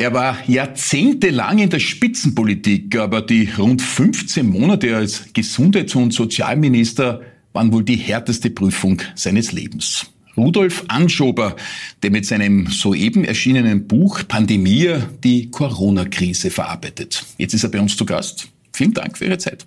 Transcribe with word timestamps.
Er 0.00 0.14
war 0.14 0.38
jahrzehntelang 0.48 1.58
in 1.58 1.68
der 1.68 1.78
Spitzenpolitik, 1.78 2.96
aber 2.96 3.20
die 3.20 3.50
rund 3.58 3.82
15 3.82 4.48
Monate 4.48 4.96
als 4.96 5.30
Gesundheits- 5.34 5.94
und 5.94 6.14
Sozialminister 6.14 7.20
waren 7.52 7.70
wohl 7.70 7.84
die 7.84 7.96
härteste 7.96 8.48
Prüfung 8.48 9.02
seines 9.14 9.52
Lebens. 9.52 10.06
Rudolf 10.38 10.84
Anschober, 10.88 11.54
der 12.02 12.10
mit 12.10 12.24
seinem 12.24 12.68
soeben 12.68 13.26
erschienenen 13.26 13.86
Buch 13.86 14.22
Pandemie 14.26 14.88
die 15.22 15.50
Corona-Krise 15.50 16.48
verarbeitet. 16.48 17.26
Jetzt 17.36 17.52
ist 17.52 17.64
er 17.64 17.70
bei 17.70 17.78
uns 17.78 17.94
zu 17.94 18.06
Gast. 18.06 18.48
Vielen 18.72 18.94
Dank 18.94 19.18
für 19.18 19.26
Ihre 19.26 19.36
Zeit. 19.36 19.66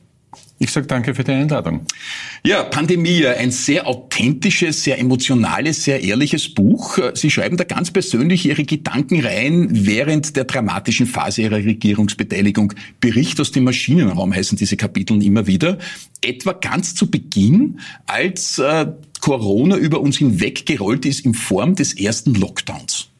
Ich 0.60 0.72
sage 0.72 0.88
danke 0.88 1.14
für 1.14 1.24
die 1.24 1.32
Einladung. 1.32 1.86
Ja, 2.46 2.64
Pandemie, 2.64 3.26
ein 3.26 3.52
sehr 3.52 3.86
authentisches, 3.88 4.84
sehr 4.84 5.00
emotionales, 5.00 5.84
sehr 5.84 6.02
ehrliches 6.02 6.54
Buch. 6.54 6.98
Sie 7.14 7.30
schreiben 7.30 7.58
da 7.58 7.64
ganz 7.64 7.92
persönlich 7.92 8.46
Ihre 8.46 8.64
Gedanken 8.64 9.26
rein 9.26 9.68
während 9.72 10.36
der 10.36 10.46
dramatischen 10.46 11.06
Phase 11.06 11.42
Ihrer 11.42 11.58
Regierungsbeteiligung. 11.58 12.74
Bericht 13.00 13.40
aus 13.42 13.52
dem 13.52 13.66
Maschinenraum 13.66 14.34
heißen 14.34 14.58
diese 14.58 14.78
Kapitel 14.78 15.22
immer 15.24 15.48
wieder. 15.48 15.78
Etwa 16.22 16.54
ganz 16.54 16.96
zu 16.96 17.12
Beginn, 17.12 17.80
als 18.06 18.58
äh, 18.60 18.88
Corona 19.20 19.78
über 19.78 20.02
uns 20.02 20.18
hinweggerollt 20.18 21.06
ist 21.06 21.26
in 21.26 21.34
Form 21.34 21.76
des 21.76 21.94
ersten 21.94 22.34
Lockdowns. 22.36 23.13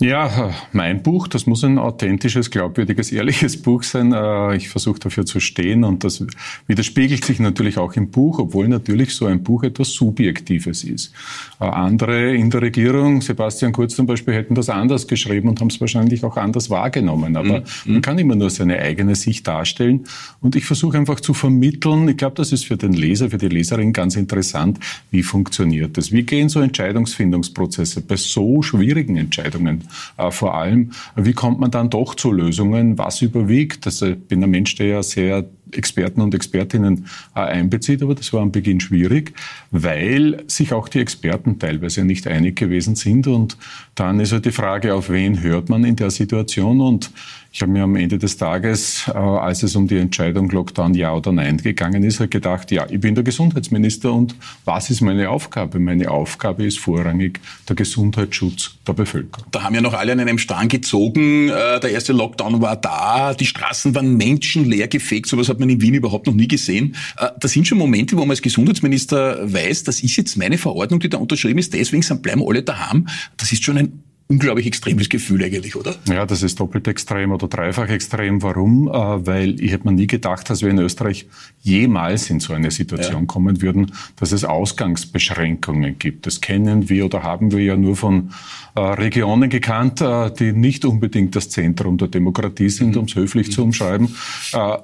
Ja, 0.00 0.54
mein 0.72 1.02
Buch, 1.02 1.26
das 1.26 1.46
muss 1.46 1.64
ein 1.64 1.76
authentisches, 1.76 2.52
glaubwürdiges, 2.52 3.10
ehrliches 3.10 3.60
Buch 3.60 3.82
sein. 3.82 4.12
Äh, 4.12 4.54
ich 4.56 4.68
versuche 4.68 5.00
dafür 5.00 5.26
zu 5.26 5.40
stehen 5.40 5.82
und 5.82 6.04
das 6.04 6.24
widerspiegelt 6.68 7.24
sich 7.24 7.40
natürlich 7.40 7.78
auch 7.78 7.94
im 7.94 8.08
Buch, 8.10 8.38
obwohl 8.38 8.68
natürlich 8.68 9.16
so 9.16 9.26
ein 9.26 9.42
Buch 9.42 9.64
etwas 9.64 9.90
Subjektives 9.90 10.84
ist. 10.84 11.12
Äh, 11.58 11.64
andere 11.64 12.32
in 12.36 12.48
der 12.48 12.62
Regierung, 12.62 13.22
Sebastian 13.22 13.72
Kurz 13.72 13.96
zum 13.96 14.06
Beispiel, 14.06 14.34
hätten 14.34 14.54
das 14.54 14.68
anders 14.68 15.08
geschrieben 15.08 15.48
und 15.48 15.60
haben 15.60 15.66
es 15.66 15.80
wahrscheinlich 15.80 16.22
auch 16.22 16.36
anders 16.36 16.70
wahrgenommen. 16.70 17.36
Aber 17.36 17.60
mhm. 17.84 17.94
man 17.94 18.02
kann 18.02 18.20
immer 18.20 18.36
nur 18.36 18.50
seine 18.50 18.78
eigene 18.78 19.16
Sicht 19.16 19.48
darstellen 19.48 20.04
und 20.40 20.54
ich 20.54 20.64
versuche 20.64 20.96
einfach 20.96 21.18
zu 21.18 21.34
vermitteln. 21.34 22.08
Ich 22.08 22.18
glaube, 22.18 22.36
das 22.36 22.52
ist 22.52 22.66
für 22.66 22.76
den 22.76 22.92
Leser, 22.92 23.30
für 23.30 23.38
die 23.38 23.48
Leserin 23.48 23.92
ganz 23.92 24.14
interessant. 24.14 24.78
Wie 25.10 25.24
funktioniert 25.24 25.96
das? 25.96 26.12
Wie 26.12 26.22
gehen 26.22 26.48
so 26.48 26.60
Entscheidungsfindungsprozesse 26.60 28.02
bei 28.02 28.14
so 28.14 28.62
schwierigen 28.62 29.16
Entscheidungen 29.16 29.87
äh, 30.16 30.30
vor 30.30 30.54
allem, 30.54 30.92
wie 31.16 31.32
kommt 31.32 31.60
man 31.60 31.70
dann 31.70 31.90
doch 31.90 32.14
zu 32.14 32.32
Lösungen? 32.32 32.98
Was 32.98 33.22
überwiegt? 33.22 33.86
Also 33.86 34.06
ich 34.06 34.18
bin 34.18 34.42
ein 34.42 34.50
Mensch, 34.50 34.74
der 34.76 34.86
ja 34.86 35.02
sehr 35.02 35.44
Experten 35.72 36.20
und 36.20 36.34
Expertinnen 36.34 37.06
äh, 37.34 37.40
einbezieht, 37.40 38.02
aber 38.02 38.14
das 38.14 38.32
war 38.32 38.42
am 38.42 38.52
Beginn 38.52 38.80
schwierig, 38.80 39.32
weil 39.70 40.44
sich 40.46 40.72
auch 40.72 40.88
die 40.88 41.00
Experten 41.00 41.58
teilweise 41.58 42.04
nicht 42.04 42.26
einig 42.26 42.56
gewesen 42.56 42.96
sind 42.96 43.26
und 43.26 43.56
dann 43.94 44.20
ist 44.20 44.32
halt 44.32 44.44
die 44.44 44.52
Frage, 44.52 44.94
auf 44.94 45.10
wen 45.10 45.42
hört 45.42 45.68
man 45.68 45.84
in 45.84 45.96
der 45.96 46.10
Situation 46.10 46.80
und 46.80 47.10
ich 47.50 47.62
habe 47.62 47.72
mir 47.72 47.82
am 47.82 47.96
Ende 47.96 48.18
des 48.18 48.36
Tages, 48.36 49.08
äh, 49.08 49.12
als 49.16 49.62
es 49.62 49.74
um 49.74 49.88
die 49.88 49.96
Entscheidung 49.96 50.50
Lockdown 50.50 50.94
ja 50.94 51.14
oder 51.14 51.32
nein 51.32 51.56
gegangen 51.56 52.02
ist, 52.04 52.20
halt 52.20 52.30
gedacht, 52.30 52.70
ja, 52.70 52.86
ich 52.88 53.00
bin 53.00 53.14
der 53.14 53.24
Gesundheitsminister 53.24 54.12
und 54.12 54.34
was 54.64 54.90
ist 54.90 55.00
meine 55.00 55.30
Aufgabe? 55.30 55.78
Meine 55.78 56.10
Aufgabe 56.10 56.64
ist 56.64 56.78
vorrangig 56.78 57.40
der 57.68 57.74
Gesundheitsschutz 57.74 58.76
der 58.86 58.92
Bevölkerung. 58.92 59.46
Da 59.50 59.62
haben 59.62 59.74
ja 59.74 59.80
noch 59.80 59.94
alle 59.94 60.12
an 60.12 60.20
einem 60.20 60.38
Strang 60.38 60.68
gezogen. 60.68 61.48
Äh, 61.48 61.80
der 61.80 61.90
erste 61.90 62.12
Lockdown 62.12 62.60
war 62.60 62.76
da, 62.76 63.32
die 63.32 63.46
Straßen 63.46 63.94
waren 63.94 64.16
menschenleer 64.16 64.88
gefegt, 64.88 65.26
sowas 65.26 65.48
hat 65.58 65.60
man 65.60 65.70
in 65.70 65.80
Wien 65.80 65.94
überhaupt 65.94 66.26
noch 66.26 66.34
nie 66.34 66.48
gesehen. 66.48 66.94
Äh, 67.18 67.28
das 67.40 67.52
sind 67.52 67.66
schon 67.66 67.78
Momente, 67.78 68.16
wo 68.16 68.20
man 68.20 68.30
als 68.30 68.42
Gesundheitsminister 68.42 69.52
weiß, 69.52 69.84
das 69.84 70.02
ist 70.02 70.16
jetzt 70.16 70.36
meine 70.36 70.58
Verordnung, 70.58 71.00
die 71.00 71.08
da 71.08 71.18
unterschrieben 71.18 71.58
ist, 71.58 71.74
deswegen 71.74 72.22
bleiben 72.22 72.42
alle 72.46 72.62
daheim. 72.62 73.08
Das 73.36 73.52
ist 73.52 73.64
schon 73.64 73.78
ein 73.78 74.02
unglaublich 74.28 74.66
extremes 74.66 75.08
Gefühl 75.08 75.42
eigentlich, 75.42 75.74
oder? 75.74 75.96
Ja, 76.06 76.26
das 76.26 76.42
ist 76.42 76.60
doppelt 76.60 76.86
extrem 76.86 77.32
oder 77.32 77.48
dreifach 77.48 77.88
extrem. 77.88 78.42
Warum? 78.42 78.86
Äh, 78.86 78.92
weil 79.26 79.60
ich 79.60 79.72
hätte 79.72 79.86
mir 79.86 79.94
nie 79.94 80.06
gedacht, 80.06 80.50
dass 80.50 80.60
wir 80.60 80.68
in 80.68 80.78
Österreich 80.78 81.26
jemals 81.62 82.28
in 82.28 82.38
so 82.38 82.52
eine 82.52 82.70
Situation 82.70 83.22
ja. 83.22 83.26
kommen 83.26 83.62
würden, 83.62 83.92
dass 84.16 84.32
es 84.32 84.44
Ausgangsbeschränkungen 84.44 85.98
gibt. 85.98 86.26
Das 86.26 86.42
kennen 86.42 86.90
wir 86.90 87.06
oder 87.06 87.22
haben 87.22 87.52
wir 87.52 87.60
ja 87.60 87.76
nur 87.76 87.96
von 87.96 88.32
äh, 88.76 88.80
Regionen 88.80 89.48
gekannt, 89.48 90.02
äh, 90.02 90.30
die 90.30 90.52
nicht 90.52 90.84
unbedingt 90.84 91.34
das 91.34 91.48
Zentrum 91.48 91.96
der 91.96 92.08
Demokratie 92.08 92.68
sind, 92.68 92.90
mhm. 92.90 92.98
um 92.98 93.04
es 93.06 93.14
höflich 93.14 93.48
mhm. 93.48 93.52
zu 93.52 93.62
umschreiben. 93.64 94.14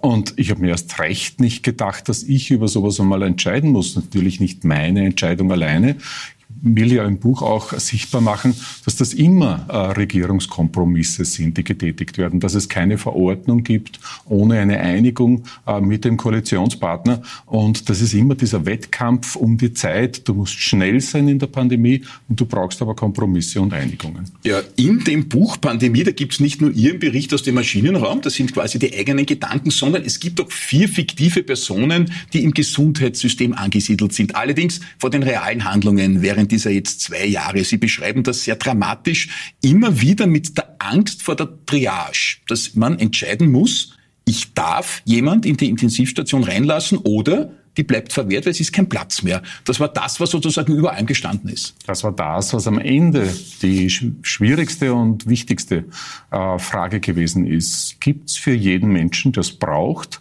Und 0.00 0.34
ich 0.36 0.50
habe 0.50 0.60
mir 0.60 0.68
erst 0.68 0.98
recht 0.98 1.40
nicht 1.40 1.62
gedacht, 1.62 2.08
dass 2.08 2.22
ich 2.22 2.50
über 2.50 2.68
sowas 2.68 3.00
einmal 3.00 3.22
entscheiden 3.22 3.70
muss. 3.70 3.96
Natürlich 3.96 4.40
nicht 4.40 4.64
meine 4.64 5.04
Entscheidung 5.04 5.50
alleine 5.52 5.96
will 6.64 6.92
ja 6.92 7.04
im 7.04 7.18
Buch 7.18 7.42
auch 7.42 7.72
sichtbar 7.74 8.22
machen, 8.22 8.54
dass 8.84 8.96
das 8.96 9.12
immer 9.12 9.66
äh, 9.68 9.76
Regierungskompromisse 9.98 11.24
sind, 11.26 11.58
die 11.58 11.64
getätigt 11.64 12.16
werden, 12.16 12.40
dass 12.40 12.54
es 12.54 12.68
keine 12.68 12.96
Verordnung 12.96 13.62
gibt 13.62 14.00
ohne 14.24 14.58
eine 14.58 14.80
Einigung 14.80 15.44
äh, 15.66 15.80
mit 15.80 16.04
dem 16.04 16.16
Koalitionspartner. 16.16 17.22
Und 17.44 17.90
das 17.90 18.00
ist 18.00 18.14
immer 18.14 18.34
dieser 18.34 18.64
Wettkampf 18.64 19.36
um 19.36 19.58
die 19.58 19.74
Zeit. 19.74 20.26
Du 20.26 20.34
musst 20.34 20.54
schnell 20.54 21.00
sein 21.00 21.28
in 21.28 21.38
der 21.38 21.48
Pandemie 21.48 22.02
und 22.28 22.40
du 22.40 22.46
brauchst 22.46 22.80
aber 22.80 22.96
Kompromisse 22.96 23.60
und 23.60 23.74
Einigungen. 23.74 24.24
Ja, 24.42 24.62
in 24.76 25.00
dem 25.00 25.28
Buch 25.28 25.60
Pandemie, 25.60 26.02
da 26.02 26.12
gibt 26.12 26.32
es 26.32 26.40
nicht 26.40 26.62
nur 26.62 26.70
Ihren 26.70 26.98
Bericht 26.98 27.34
aus 27.34 27.42
dem 27.42 27.56
Maschinenraum, 27.56 28.22
das 28.22 28.34
sind 28.34 28.54
quasi 28.54 28.78
die 28.78 28.94
eigenen 28.94 29.26
Gedanken, 29.26 29.70
sondern 29.70 30.02
es 30.04 30.18
gibt 30.18 30.40
auch 30.40 30.50
vier 30.50 30.88
fiktive 30.88 31.42
Personen, 31.42 32.10
die 32.32 32.42
im 32.42 32.52
Gesundheitssystem 32.52 33.52
angesiedelt 33.52 34.14
sind. 34.14 34.34
Allerdings 34.34 34.80
vor 34.98 35.10
den 35.10 35.22
realen 35.22 35.64
Handlungen 35.64 36.22
während 36.22 36.53
dieser 36.54 36.70
jetzt 36.70 37.00
zwei 37.00 37.26
Jahre. 37.26 37.64
Sie 37.64 37.78
beschreiben 37.78 38.22
das 38.22 38.44
sehr 38.44 38.56
dramatisch, 38.56 39.54
immer 39.62 40.00
wieder 40.00 40.26
mit 40.26 40.56
der 40.56 40.76
Angst 40.78 41.22
vor 41.22 41.36
der 41.36 41.48
Triage, 41.66 42.38
dass 42.46 42.74
man 42.74 42.98
entscheiden 42.98 43.50
muss, 43.50 43.96
ich 44.26 44.54
darf 44.54 45.02
jemand 45.04 45.44
in 45.44 45.56
die 45.56 45.68
Intensivstation 45.68 46.44
reinlassen 46.44 46.98
oder 46.98 47.50
die 47.76 47.82
bleibt 47.82 48.12
verwehrt, 48.12 48.46
weil 48.46 48.52
es 48.52 48.60
ist 48.60 48.72
kein 48.72 48.88
Platz 48.88 49.22
mehr. 49.22 49.42
Das 49.64 49.80
war 49.80 49.88
das, 49.88 50.20
was 50.20 50.30
sozusagen 50.30 50.72
über 50.74 50.94
gestanden 51.02 51.50
ist. 51.50 51.74
Das 51.86 52.04
war 52.04 52.12
das, 52.12 52.54
was 52.54 52.68
am 52.68 52.78
Ende 52.78 53.34
die 53.62 53.90
schwierigste 53.90 54.94
und 54.94 55.28
wichtigste 55.28 55.84
äh, 56.30 56.58
Frage 56.58 57.00
gewesen 57.00 57.46
ist. 57.46 58.00
Gibt 58.00 58.30
es 58.30 58.36
für 58.36 58.54
jeden 58.54 58.92
Menschen, 58.92 59.32
der 59.32 59.40
es 59.40 59.52
braucht, 59.52 60.20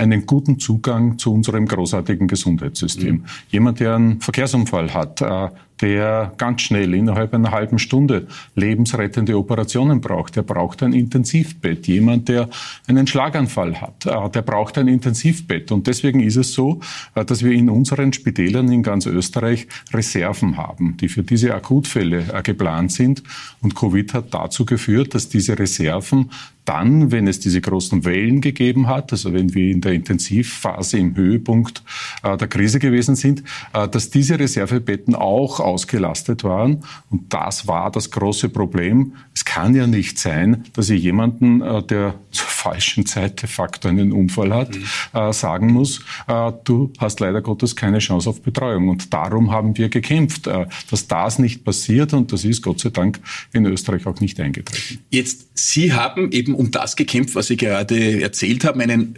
einen 0.00 0.24
guten 0.26 0.58
Zugang 0.58 1.18
zu 1.18 1.32
unserem 1.32 1.66
großartigen 1.66 2.26
Gesundheitssystem. 2.26 3.16
Mhm. 3.16 3.24
Jemand, 3.50 3.80
der 3.80 3.96
einen 3.96 4.20
Verkehrsunfall 4.20 4.94
hat, 4.94 5.20
äh, 5.20 5.48
der 5.80 6.32
ganz 6.36 6.62
schnell 6.62 6.92
innerhalb 6.94 7.32
einer 7.32 7.52
halben 7.52 7.78
Stunde 7.78 8.26
lebensrettende 8.54 9.38
Operationen 9.38 10.00
braucht, 10.00 10.36
der 10.36 10.42
braucht 10.42 10.82
ein 10.82 10.92
Intensivbett. 10.92 11.86
Jemand, 11.86 12.28
der 12.28 12.50
einen 12.86 13.06
Schlaganfall 13.06 13.80
hat, 13.80 14.06
äh, 14.06 14.30
der 14.30 14.42
braucht 14.42 14.78
ein 14.78 14.88
Intensivbett. 14.88 15.72
Und 15.72 15.86
deswegen 15.86 16.20
ist 16.20 16.36
es 16.36 16.52
so, 16.52 16.80
äh, 17.14 17.24
dass 17.24 17.42
wir 17.42 17.52
in 17.52 17.68
unseren 17.68 18.12
Spitälern 18.12 18.70
in 18.72 18.82
ganz 18.82 19.06
Österreich 19.06 19.68
Reserven 19.92 20.56
haben, 20.56 20.96
die 20.98 21.08
für 21.08 21.22
diese 21.22 21.54
Akutfälle 21.54 22.24
geplant 22.42 22.92
sind. 22.92 23.22
Und 23.60 23.74
Covid 23.74 24.14
hat 24.14 24.34
dazu 24.34 24.64
geführt, 24.64 25.14
dass 25.14 25.28
diese 25.28 25.58
Reserven 25.58 26.30
dann, 26.70 27.10
wenn 27.10 27.26
es 27.26 27.40
diese 27.40 27.60
großen 27.60 28.04
Wellen 28.04 28.40
gegeben 28.40 28.86
hat, 28.86 29.10
also 29.10 29.32
wenn 29.32 29.54
wir 29.54 29.72
in 29.72 29.80
der 29.80 29.92
Intensivphase 29.92 30.98
im 30.98 31.16
Höhepunkt 31.16 31.82
äh, 32.22 32.36
der 32.36 32.46
Krise 32.46 32.78
gewesen 32.78 33.16
sind, 33.16 33.42
äh, 33.72 33.88
dass 33.88 34.10
diese 34.10 34.38
Reservebetten 34.38 35.16
auch 35.16 35.58
ausgelastet 35.58 36.44
waren. 36.44 36.84
Und 37.10 37.34
das 37.34 37.66
war 37.66 37.90
das 37.90 38.12
große 38.12 38.50
Problem. 38.50 39.14
Es 39.50 39.56
kann 39.56 39.74
ja 39.74 39.88
nicht 39.88 40.16
sein, 40.16 40.64
dass 40.74 40.90
ich 40.90 41.02
jemanden, 41.02 41.60
äh, 41.60 41.82
der 41.82 42.14
zur 42.30 42.46
falschen 42.46 43.04
Zeit 43.04 43.42
de 43.42 43.48
facto 43.48 43.88
einen 43.88 44.12
Unfall 44.12 44.54
hat, 44.54 44.76
mhm. 44.76 44.84
Äh, 45.12 45.32
sagen 45.32 45.72
muss, 45.72 46.04
äh, 46.28 46.52
du 46.62 46.92
hast 46.98 47.18
leider 47.18 47.42
Gottes 47.42 47.74
keine 47.74 47.98
Chance 47.98 48.30
auf 48.30 48.42
Betreuung. 48.42 48.88
Und 48.88 49.12
darum 49.12 49.50
haben 49.50 49.76
wir 49.76 49.88
gekämpft, 49.88 50.46
dass 50.46 51.08
das 51.08 51.38
nicht 51.38 51.64
passiert. 51.64 52.12
Und 52.12 52.32
das 52.32 52.44
ist 52.44 52.62
Gott 52.62 52.78
sei 52.80 52.90
Dank 52.90 53.20
in 53.52 53.66
Österreich 53.66 54.06
auch 54.06 54.20
nicht 54.20 54.38
eingetreten. 54.38 55.00
Jetzt, 55.10 55.48
Sie 55.54 55.92
haben 55.92 56.30
eben 56.30 56.54
um 56.54 56.70
das 56.70 56.94
gekämpft, 56.94 57.34
was 57.34 57.48
Sie 57.48 57.56
gerade 57.56 58.22
erzählt 58.22 58.64
haben, 58.64 58.80
einen 58.80 59.16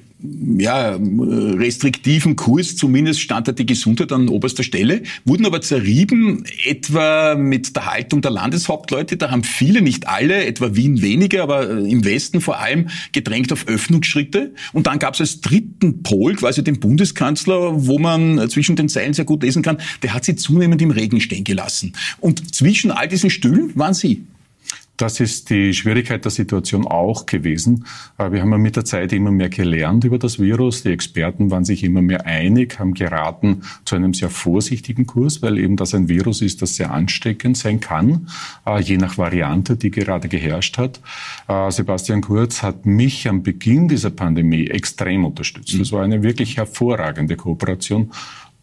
ja, 0.59 0.99
restriktiven 0.99 2.37
Kurs, 2.37 2.77
zumindest 2.77 3.21
stand 3.21 3.49
da 3.49 3.53
die 3.53 3.67
Gesundheit 3.67 4.13
an 4.13 4.29
oberster 4.29 4.63
Stelle, 4.63 5.03
wurden 5.25 5.47
aber 5.47 5.61
zerrieben, 5.61 6.45
etwa 6.65 7.35
mit 7.35 7.75
der 7.75 7.87
Haltung 7.87 8.23
der 8.23 8.31
Landeshauptleute. 8.31 9.17
Da 9.17 9.31
haben 9.31 9.45
viele, 9.45 9.83
nicht 9.83 10.09
alle, 10.09 10.45
etwa 10.45 10.75
Wien 10.75 11.03
weniger, 11.03 11.43
aber 11.43 11.71
im 11.71 12.05
Westen 12.05 12.41
vor 12.41 12.61
allem 12.61 12.89
gedrängt 13.13 13.53
auf 13.53 13.67
Öffnungsschritte. 13.67 14.55
Und 14.73 14.87
dann 14.87 14.99
gab 14.99 15.15
es 15.15 15.21
als 15.21 15.41
dritten 15.41 16.03
Pol 16.03 16.35
quasi 16.37 16.63
den 16.63 16.81
Bundeskanzler, 16.81 17.87
wo 17.87 17.99
man 17.99 18.49
zwischen 18.49 18.77
den 18.77 18.89
Zeilen 18.89 19.15
sehr 19.15 19.25
gut 19.25 19.43
lesen 19.43 19.63
kann, 19.63 19.79
der 20.03 20.15
hat 20.15 20.25
sie 20.25 20.37
zunehmend 20.37 20.81
im 20.83 20.91
Regen 20.91 21.21
stehen 21.21 21.45
gelassen. 21.45 21.93
Und 22.21 22.55
zwischen 22.55 22.91
all 22.91 23.09
diesen 23.09 23.31
Stühlen 23.31 23.73
waren 23.75 23.95
Sie. 23.95 24.25
Das 25.03 25.19
ist 25.19 25.51
die 25.51 25.75
Schwierigkeit 25.75 26.25
der 26.25 26.31
Situation 26.31 26.87
auch 26.87 27.27
gewesen. 27.27 27.87
Äh, 28.19 28.31
wir 28.31 28.41
haben 28.41 28.53
ja 28.53 28.59
mit 28.59 28.77
der 28.77 28.85
Zeit 28.85 29.13
immer 29.13 29.33
mehr 29.33 29.49
gelernt 29.49 30.05
über 30.05 30.17
das 30.17 30.39
Virus. 30.39 30.85
Die 30.85 30.93
Experten 30.93 31.51
waren 31.51 31.65
sich 31.65 31.83
immer 31.83 32.03
mehr 32.03 32.25
einig, 32.25 32.79
haben 32.79 32.95
geraten 32.95 33.63
zu 33.85 33.97
einem 33.97 34.15
sehr 34.15 34.31
vorsichtigen 34.31 35.05
Kurs, 35.07 35.43
weil 35.43 35.59
eben 35.59 35.77
das 35.77 35.93
ein 35.93 36.09
Virus 36.09 36.41
ist, 36.41 36.63
das 36.63 36.77
sehr 36.77 36.93
ansteckend 36.93 37.57
sein 37.57 37.81
kann, 37.81 38.29
äh, 38.65 38.81
je 38.81 38.97
nach 38.97 39.19
Variante, 39.19 39.77
die 39.77 39.91
gerade 39.91 40.29
geherrscht 40.29 40.79
hat. 40.79 41.01
Äh, 41.49 41.73
Sebastian 41.73 42.21
Kurz 42.21 42.63
hat 42.63 42.87
mich 42.87 43.29
am 43.29 43.43
Beginn 43.43 43.89
dieser 43.89 44.11
Pandemie 44.11 44.69
extrem 44.69 45.25
unterstützt. 45.25 45.81
Das 45.81 45.91
war 45.91 46.05
eine 46.05 46.23
wirklich 46.23 46.59
hervorragende 46.59 47.35
Kooperation 47.35 48.13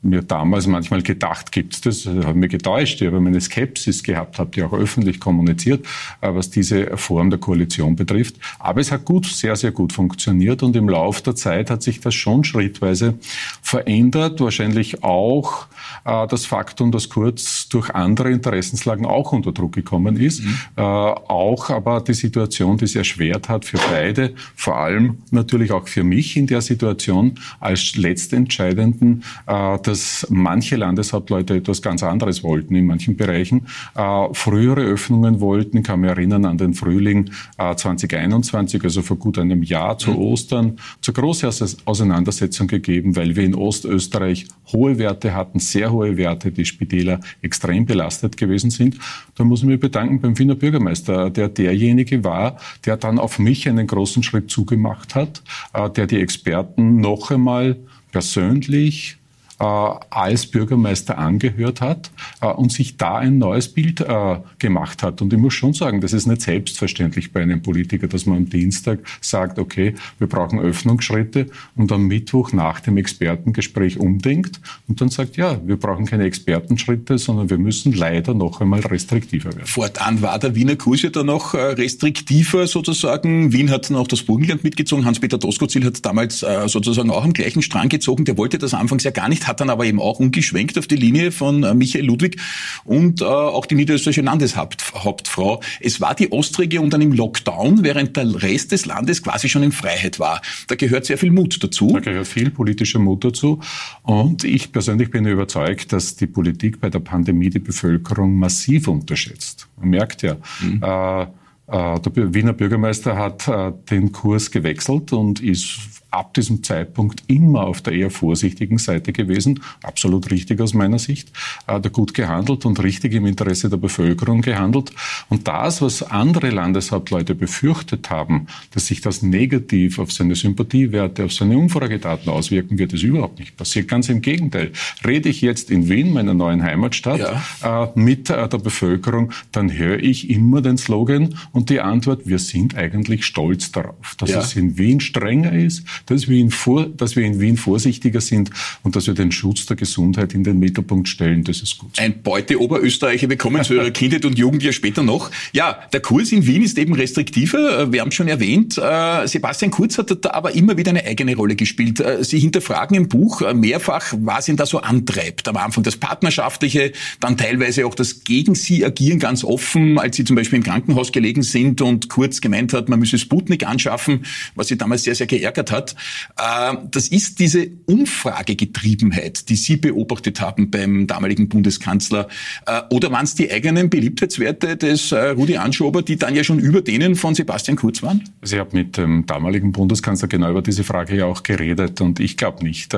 mir 0.02 0.24
damals 0.24 0.66
manchmal 0.66 1.02
gedacht, 1.02 1.52
gibt's 1.52 1.82
das? 1.82 2.04
das 2.04 2.26
hat 2.26 2.36
mir 2.36 2.48
getäuscht. 2.48 3.02
Ich 3.02 3.08
habe 3.08 3.20
meine 3.20 3.42
Skepsis 3.42 4.04
gehabt, 4.04 4.40
habe 4.40 4.52
die 4.52 4.64
auch 4.64 4.74
öffentlich 4.74 5.20
kommuniziert, 5.20 5.86
äh, 6.22 6.34
was 6.34 6.50
diese 6.50 6.98
Form 6.98 7.30
der 7.30 7.40
Koalition 7.40 7.96
betrifft. 7.96 8.36
Aber 8.60 8.80
es 8.80 8.92
hat 8.92 9.06
gut, 9.06 9.26
sehr, 9.26 9.56
sehr 9.56 9.72
gut 9.72 9.92
funktioniert 9.92 10.64
und 10.64 10.76
im 10.76 10.88
Laufe 10.88 11.24
der 11.24 11.36
Zeit 11.36 11.70
hat 11.70 11.84
sich 11.84 12.00
das 12.00 12.16
schon 12.16 12.44
schrittweise 12.44 13.16
verändert. 13.62 14.40
Wahrscheinlich 14.40 15.04
auch 15.04 15.68
äh, 16.06 16.28
das 16.28 16.46
Faktum, 16.46 16.92
dass 16.92 17.10
Kurz 17.10 17.68
durch 17.70 17.90
andere 17.90 18.32
Interessenslagen 18.32 19.06
auch 19.06 19.34
unter 19.34 19.52
Druck 19.52 19.74
gekommen 19.74 20.16
ist. 20.18 20.44
Mhm. 20.44 20.58
Äh, 20.78 20.82
auch 20.82 21.70
aber 21.70 22.02
die 22.02 22.14
Situation, 22.14 22.78
die 22.78 22.86
es 22.86 22.96
erschwert 22.96 23.50
hat 23.50 23.66
für 23.66 23.78
beide, 23.92 24.34
vor 24.56 24.78
allem 24.78 25.18
natürlich 25.32 25.72
auch 25.72 25.88
für 25.88 26.04
mich 26.04 26.38
in 26.38 26.48
der 26.48 26.62
Situation 26.62 27.36
als 27.60 27.96
letztentscheidenden, 27.96 29.24
äh, 29.48 29.78
dass 29.90 30.28
manche 30.30 30.76
Landeshauptleute 30.76 31.56
etwas 31.56 31.82
ganz 31.82 32.04
anderes 32.04 32.44
wollten 32.44 32.76
in 32.76 32.86
manchen 32.86 33.18
Bereichen. 33.18 33.66
Äh, 33.96 34.28
frühere 34.34 34.82
Öffnungen 34.82 35.40
wollten, 35.40 35.78
ich 35.78 35.84
kann 35.84 36.02
mich 36.02 36.12
erinnern 36.12 36.46
an 36.46 36.60
den 36.60 36.76
Frühling 36.76 37.32
äh, 37.58 37.76
2021, 37.76 38.84
also 38.84 39.02
vor 39.02 39.18
gut 39.18 39.40
einem 39.40 39.64
Jahr 39.64 39.98
zu 39.98 40.12
mhm. 40.12 40.18
Ostern, 40.18 40.78
zur 41.02 41.16
großen 41.16 41.50
Auseinandersetzung 41.86 42.68
gegeben, 42.68 43.16
weil 43.16 43.36
wir 43.36 43.44
in 43.44 43.56
Ostösterreich 43.56 44.46
hohe 44.72 45.00
Werte 45.00 45.34
hatten, 45.34 45.58
sehr 45.58 45.92
hohe 45.92 46.18
Werte, 46.18 46.52
die 46.52 46.66
Spitäler 46.66 47.20
extrem 47.42 47.88
belastet 47.88 48.38
gewesen 48.38 48.70
sind. 48.70 48.98
Da 49.36 49.44
muss 49.44 49.62
ich 49.62 49.68
mich 49.68 49.80
bedanken 49.80 50.22
beim 50.22 50.38
Wiener 50.38 50.56
Bürgermeister, 50.56 51.32
der 51.32 51.50
derjenige 51.50 52.24
war, 52.24 52.58
der 52.86 52.98
dann 52.98 53.18
auf 53.18 53.40
mich 53.40 53.68
einen 53.68 53.88
großen 53.88 54.22
Schritt 54.22 54.52
zugemacht 54.52 55.16
hat, 55.16 55.42
äh, 55.74 55.90
der 55.90 56.06
die 56.06 56.20
Experten 56.20 57.00
noch 57.02 57.32
einmal 57.32 57.78
persönlich 58.12 59.19
als 59.60 60.46
Bürgermeister 60.46 61.18
angehört 61.18 61.82
hat 61.82 62.12
äh, 62.42 62.48
und 62.48 62.72
sich 62.72 62.96
da 62.96 63.18
ein 63.18 63.38
neues 63.38 63.68
Bild 63.68 64.00
äh, 64.00 64.38
gemacht 64.58 65.04
hat. 65.04 65.22
Und 65.22 65.34
ich 65.34 65.40
muss 65.40 65.54
schon 65.54 65.74
sagen, 65.74 66.00
das 66.00 66.14
ist 66.14 66.28
nicht 66.28 66.42
selbstverständlich 66.42 67.34
bei 67.34 67.42
einem 67.42 67.62
Politiker, 67.62 68.08
dass 68.08 68.26
man 68.26 68.38
am 68.38 68.50
Dienstag 68.50 69.00
sagt, 69.20 69.60
okay, 69.60 69.96
wir 70.18 70.28
brauchen 70.28 70.60
Öffnungsschritte 70.60 71.48
und 71.76 71.92
am 71.92 72.08
Mittwoch 72.08 72.54
nach 72.54 72.80
dem 72.80 72.96
Expertengespräch 72.96 74.00
umdenkt 74.00 74.62
und 74.88 75.02
dann 75.02 75.10
sagt, 75.10 75.36
ja, 75.36 75.60
wir 75.66 75.76
brauchen 75.76 76.06
keine 76.06 76.24
Expertenschritte, 76.24 77.18
sondern 77.18 77.50
wir 77.50 77.58
müssen 77.58 77.92
leider 77.92 78.34
noch 78.34 78.62
einmal 78.62 78.80
restriktiver 78.80 79.54
werden. 79.54 79.66
Fortan 79.66 80.22
war 80.22 80.40
der 80.40 80.56
Wiener 80.56 80.78
Kurs 80.78 81.02
ja 81.02 81.10
dann 81.10 81.26
noch 81.26 81.54
restriktiver 81.54 82.66
sozusagen. 82.66 83.52
Wien 83.52 83.70
hat 83.70 83.90
dann 83.90 83.98
auch 83.98 84.08
das 84.08 84.24
Burgenland 84.24 84.64
mitgezogen. 84.64 85.04
Hans-Peter 85.06 85.38
Doskozil 85.38 85.84
hat 85.84 86.06
damals 86.06 86.46
sozusagen 86.68 87.12
auch 87.12 87.26
am 87.26 87.34
gleichen 87.34 87.62
Strang 87.62 87.90
gezogen. 87.90 88.24
Der 88.24 88.38
wollte 88.38 88.58
das 88.58 88.74
anfangs 88.74 89.04
ja 89.04 89.12
gar 89.12 89.28
nicht 89.28 89.49
hat 89.50 89.60
dann 89.60 89.70
aber 89.70 89.86
eben 89.86 90.00
auch 90.00 90.20
umgeschwenkt 90.20 90.78
auf 90.78 90.88
die 90.88 90.96
Linie 90.96 91.32
von 91.32 91.64
äh, 91.64 91.74
Michael 91.74 92.06
Ludwig 92.06 92.38
und 92.86 93.22
äh, 93.22 93.26
auch 93.26 93.66
die 93.66 93.76
niederösterreichische 93.76 94.22
Landeshauptfrau. 94.22 95.62
Es 95.82 96.00
war 96.00 96.16
die 96.16 96.32
Ostregion 96.32 96.90
dann 96.90 97.02
im 97.02 97.12
Lockdown, 97.12 97.84
während 97.84 98.16
der 98.16 98.42
Rest 98.42 98.72
des 98.72 98.86
Landes 98.86 99.24
quasi 99.24 99.50
schon 99.50 99.64
in 99.64 99.72
Freiheit 99.72 100.20
war. 100.20 100.42
Da 100.68 100.76
gehört 100.76 101.06
sehr 101.06 101.18
viel 101.18 101.32
Mut 101.32 101.62
dazu. 101.62 101.90
Da 101.94 102.00
gehört 102.00 102.28
viel 102.28 102.52
politischer 102.52 103.00
Mut 103.00 103.26
dazu. 103.26 103.60
Und 104.04 104.44
ich 104.44 104.72
persönlich 104.72 105.10
bin 105.12 105.26
überzeugt, 105.26 105.92
dass 105.92 106.16
die 106.16 106.28
Politik 106.28 106.80
bei 106.80 106.90
der 106.90 107.00
Pandemie 107.00 107.50
die 107.50 107.60
Bevölkerung 107.60 108.36
massiv 108.36 108.88
unterschätzt. 108.88 109.68
Man 109.78 109.90
merkt 109.90 110.22
ja, 110.22 110.38
mhm. 110.62 110.82
äh, 110.84 111.22
äh 111.24 112.00
der 112.00 112.34
Wiener 112.34 112.54
Bürgermeister 112.54 113.18
hat 113.18 113.48
äh, 113.48 113.72
den 113.90 114.12
Kurs 114.12 114.52
gewechselt 114.52 115.12
und 115.14 115.42
ist 115.42 115.99
ab 116.12 116.34
diesem 116.34 116.64
Zeitpunkt 116.64 117.24
immer 117.28 117.68
auf 117.68 117.82
der 117.82 117.94
eher 117.94 118.10
vorsichtigen 118.10 118.78
Seite 118.78 119.14
gewesen. 119.14 119.62
Absolut 119.84 120.32
richtig 120.32 120.60
aus 120.62 120.74
meiner 120.74 121.00
Sicht. 121.00 121.32
Hat 121.68 121.86
er 121.86 121.92
gut 121.92 122.14
gehandelt 122.14 122.66
und 122.66 122.82
richtig 122.82 123.14
im 123.14 123.26
Interesse 123.26 123.70
der 123.70 123.78
Bevölkerung 123.78 124.42
gehandelt. 124.42 124.92
Und 125.30 125.48
das, 125.48 125.82
was 125.82 126.04
andere 126.04 126.50
Landeshauptleute 126.50 127.36
befürchtet 127.36 128.10
haben, 128.10 128.48
dass 128.72 128.88
sich 128.88 129.02
das 129.02 129.22
negativ 129.22 130.00
auf 130.00 130.12
seine 130.12 130.36
Sympathiewerte, 130.36 131.26
auf 131.26 131.34
seine 131.34 131.58
Umfragedaten 131.58 132.32
auswirken 132.32 132.78
wird, 132.78 132.94
ist 132.94 133.04
überhaupt 133.04 133.40
nicht 133.40 133.58
passiert. 133.58 133.88
Ganz 133.88 134.10
im 134.10 134.22
Gegenteil. 134.22 134.72
Rede 135.06 135.30
ich 135.30 135.42
jetzt 135.42 135.70
in 135.70 135.90
Wien, 135.90 136.14
meiner 136.14 136.34
neuen 136.34 136.64
Heimatstadt, 136.64 137.42
ja. 137.62 137.84
äh, 137.84 138.00
mit 138.00 138.30
äh, 138.30 138.48
der 138.48 138.58
Bevölkerung, 138.58 139.32
dann 139.52 139.72
höre 139.72 140.00
ich 140.00 140.30
immer 140.30 140.62
den 140.62 140.78
Slogan 140.78 141.36
und 141.52 141.70
die 141.70 141.80
Antwort, 141.80 142.22
wir 142.26 142.40
sind 142.40 142.76
eigentlich 142.76 143.26
stolz 143.26 143.72
darauf, 143.72 144.16
dass 144.18 144.32
ja. 144.32 144.40
es 144.40 144.56
in 144.56 144.78
Wien 144.78 145.00
strenger 145.00 145.54
ist, 145.54 145.84
dass 146.06 146.28
wir, 146.28 146.38
in 146.38 146.52
vor, 146.52 146.86
dass 146.86 147.16
wir 147.16 147.24
in 147.24 147.40
Wien 147.40 147.58
vorsichtiger 147.58 148.22
sind 148.22 148.50
und 148.84 148.96
dass 148.96 149.08
wir 149.08 149.14
den 149.14 149.32
Schutz 149.32 149.66
der 149.66 149.76
Gesundheit 149.76 150.34
in 150.34 150.44
den 150.44 150.60
Mittelpunkt 150.60 151.08
stellen. 151.08 151.44
Das 151.44 151.62
ist 151.62 151.78
gut. 151.78 151.98
Ein 151.98 152.22
Beute 152.22 152.60
Oberösterreicher. 152.60 153.30
Wir 153.30 153.38
kommen 153.38 153.64
zu 153.64 153.74
Ihrer 153.76 153.92
Kindheit 154.00 154.26
und 154.26 154.38
Jugend 154.38 154.64
ja 154.64 154.72
später 154.72 155.04
noch. 155.04 155.32
Ja, 155.54 155.80
der 155.94 156.02
Kurs 156.02 156.32
in 156.32 156.46
Wien 156.46 156.64
ist 156.64 156.78
eben 156.78 156.94
restriktiver. 156.94 157.92
Wir 157.92 158.02
haben 158.02 158.12
schon 158.12 158.28
erwähnt. 158.28 158.78
Äh, 158.78 159.28
Sebastian 159.28 159.72
Kurz 159.72 159.98
hat 159.98 160.26
da 160.26 160.32
aber 160.32 160.54
immer 160.54 160.78
wieder 160.78 160.90
eine 160.90 161.06
eigene 161.06 161.36
Rolle 161.36 161.56
gespielt. 161.56 162.00
Äh, 162.00 162.24
Sie 162.24 162.40
hinterfragen 162.40 162.96
im 162.96 163.08
Buch 163.08 163.42
mehrfach, 163.54 164.14
was 164.20 164.48
ihn 164.48 164.58
da 164.58 164.66
so 164.66 164.80
antreibt. 164.80 165.48
Am 165.48 165.58
Anfang 165.58 165.84
das 165.84 165.98
Partnerschaftliche, 165.98 166.92
dann 167.20 167.38
teilweise 167.38 167.86
auch 167.86 167.96
das 167.96 168.24
gegen 168.24 168.56
Sie 168.56 168.86
agieren 168.86 169.20
ganz 169.20 169.44
offen, 169.44 170.00
als 170.00 170.16
Sie 170.16 170.24
zum 170.24 170.36
Beispiel 170.36 170.58
im 170.58 170.64
Krankenhaus 170.64 171.12
gelegen 171.12 171.44
sind 171.44 171.82
und 171.82 172.10
Kurz 172.10 172.42
gemeint 172.42 172.74
hat, 172.74 172.90
man 172.90 173.00
müsse 173.00 173.18
Sputnik 173.18 173.66
anschaffen, 173.66 174.26
was 174.56 174.68
Sie 174.68 174.78
damals 174.78 175.04
sehr, 175.04 175.16
sehr 175.16 175.28
geärgert 175.28 175.72
hat. 175.72 175.89
Äh, 176.38 176.76
das 176.92 177.08
ist 177.08 177.40
diese 177.40 177.68
Umfragegetriebenheit, 177.86 179.50
die 179.50 179.56
Sie 179.56 179.78
beobachtet 179.78 180.42
haben 180.42 180.72
beim 180.72 181.08
damaligen 181.08 181.50
Bundeskanzler. 181.50 182.28
Äh, 182.66 182.82
oder 182.90 183.12
waren 183.12 183.26
es 183.26 183.36
die 183.36 183.52
eigenen 183.52 183.90
Beliebtheitswerte 183.90 184.78
des 184.78 185.12
äh, 185.12 185.30
Rudi 185.30 185.58
Anschober, 185.58 186.02
die 186.02 186.18
dann 186.18 186.36
ja 186.36 186.44
schon 186.44 186.60
über 186.60 186.82
denen 186.82 187.16
von 187.16 187.36
Sebastian 187.36 187.78
Kurz 187.78 188.04
waren? 188.04 188.24
Also 188.42 188.56
ich 188.56 188.60
habe 188.60 188.76
mit 188.76 188.98
dem 188.98 189.26
damaligen 189.26 189.72
Bundeskanzler 189.72 190.28
genau 190.28 190.52
über 190.52 190.62
diese 190.62 190.84
Frage 190.84 191.16
ja 191.16 191.26
auch 191.26 191.44
geredet 191.44 192.02
und 192.02 192.20
ich 192.20 192.38
glaube 192.38 192.64
nicht. 192.64 192.96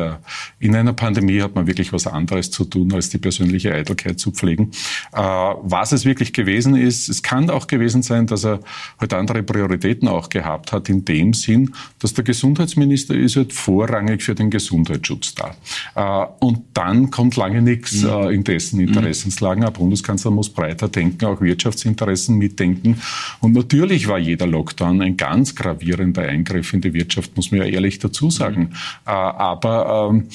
In 0.60 0.76
einer 0.76 0.94
Pandemie 0.94 1.42
hat 1.42 1.56
man 1.56 1.68
wirklich 1.68 1.94
was 1.94 2.08
anderes 2.08 2.52
zu 2.52 2.66
tun, 2.66 2.94
als 2.94 3.10
die 3.10 3.18
persönliche 3.18 3.74
Eitelkeit 3.74 4.20
zu 4.20 4.32
pflegen. 4.32 4.72
Was 5.12 5.92
es 5.92 6.06
wirklich 6.06 6.34
gewesen 6.34 6.76
ist, 6.76 7.10
es 7.10 7.24
kann 7.24 7.50
auch 7.50 7.68
gewesen 7.68 8.04
sein, 8.04 8.28
dass 8.28 8.46
er 8.46 8.60
halt 9.00 9.14
andere 9.14 9.44
Prioritäten 9.44 10.08
auch 10.08 10.30
gehabt 10.30 10.72
hat, 10.72 10.90
in 10.90 11.06
dem 11.06 11.34
Sinn, 11.34 11.74
dass 12.00 12.14
der 12.14 12.24
Gesundheitsminister 12.24 12.81
Gesundheitsminister 12.82 13.16
ist 13.16 13.36
halt 13.36 13.54
vorrangig 13.54 14.24
für 14.24 14.36
den 14.36 14.50
Gesundheitsschutz 14.50 15.36
da. 15.36 15.56
Äh, 15.96 16.46
und 16.46 16.62
dann 16.74 17.12
kommt 17.12 17.36
lange 17.36 17.62
nichts 17.62 18.02
mhm. 18.04 18.10
Äh, 18.10 18.34
in 18.34 18.44
dessen 18.44 18.80
mhm. 18.80 18.88
Interessenslagen. 18.88 19.64
Ein 19.64 19.74
Bundeskanzler 19.74 20.32
muss 20.32 20.50
breiter 20.50 20.90
denken, 20.90 21.26
auch 21.26 21.42
Wirtschaftsinteressen 21.42 22.38
mitdenken. 22.38 23.02
Und 23.40 23.54
natürlich 23.54 24.08
war 24.08 24.18
jeder 24.18 24.48
Lockdown 24.48 25.02
ein 25.02 25.18
ganz 25.18 25.56
gravierender 25.56 26.24
Eingriff 26.24 26.74
in 26.74 26.82
die 26.82 26.94
Wirtschaft, 26.94 27.36
muss 27.36 27.52
man 27.52 27.62
ja 27.62 27.66
ehrlich 27.68 28.00
dazu 28.00 28.30
sagen. 28.30 28.62
Mhm. 28.62 28.76
Äh, 29.06 29.12
aber 29.12 30.10
ähm, 30.12 30.28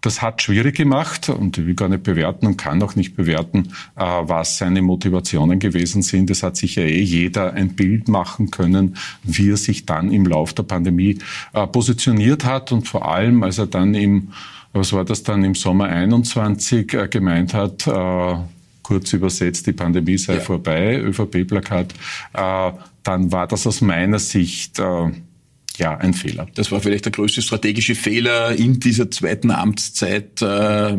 das 0.00 0.22
hat 0.22 0.42
schwierig 0.42 0.76
gemacht 0.76 1.28
und 1.28 1.58
ich 1.58 1.66
will 1.66 1.74
gar 1.74 1.88
nicht 1.88 2.02
bewerten 2.02 2.46
und 2.46 2.56
kann 2.56 2.82
auch 2.82 2.96
nicht 2.96 3.16
bewerten, 3.16 3.68
äh, 3.96 4.02
was 4.02 4.58
seine 4.58 4.82
Motivationen 4.82 5.58
gewesen 5.58 6.02
sind. 6.02 6.30
Es 6.30 6.42
hat 6.42 6.56
sich 6.56 6.76
ja 6.76 6.84
eh 6.84 7.02
jeder 7.02 7.52
ein 7.52 7.74
Bild 7.74 8.08
machen 8.08 8.50
können, 8.50 8.96
wie 9.22 9.50
er 9.50 9.56
sich 9.56 9.86
dann 9.86 10.10
im 10.10 10.26
Lauf 10.26 10.52
der 10.52 10.62
Pandemie 10.62 11.18
äh, 11.52 11.66
positioniert 11.66 12.44
hat 12.44 12.72
und 12.72 12.88
vor 12.88 13.10
allem, 13.10 13.42
als 13.42 13.58
er 13.58 13.66
dann 13.66 13.94
im, 13.94 14.32
was 14.72 14.92
war 14.92 15.04
das 15.04 15.22
dann 15.22 15.44
im 15.44 15.54
Sommer 15.54 15.86
21 15.86 16.94
äh, 16.94 17.08
gemeint 17.08 17.54
hat, 17.54 17.88
kurz 18.82 19.12
übersetzt, 19.12 19.66
die 19.66 19.72
Pandemie 19.72 20.18
sei 20.18 20.34
ja. 20.34 20.40
vorbei, 20.40 20.98
ÖVP-Plakat, 21.00 21.94
dann 22.32 23.32
war 23.32 23.46
das 23.46 23.66
aus 23.66 23.80
meiner 23.80 24.18
Sicht 24.18 24.80
ja, 25.80 25.96
ein 25.96 26.14
Fehler. 26.14 26.46
Das 26.54 26.70
war 26.70 26.80
vielleicht 26.80 27.06
der 27.06 27.12
größte 27.12 27.40
strategische 27.42 27.94
Fehler 27.94 28.54
in 28.54 28.78
dieser 28.80 29.10
zweiten 29.10 29.50
Amtszeit, 29.50 30.42
äh, 30.42 30.94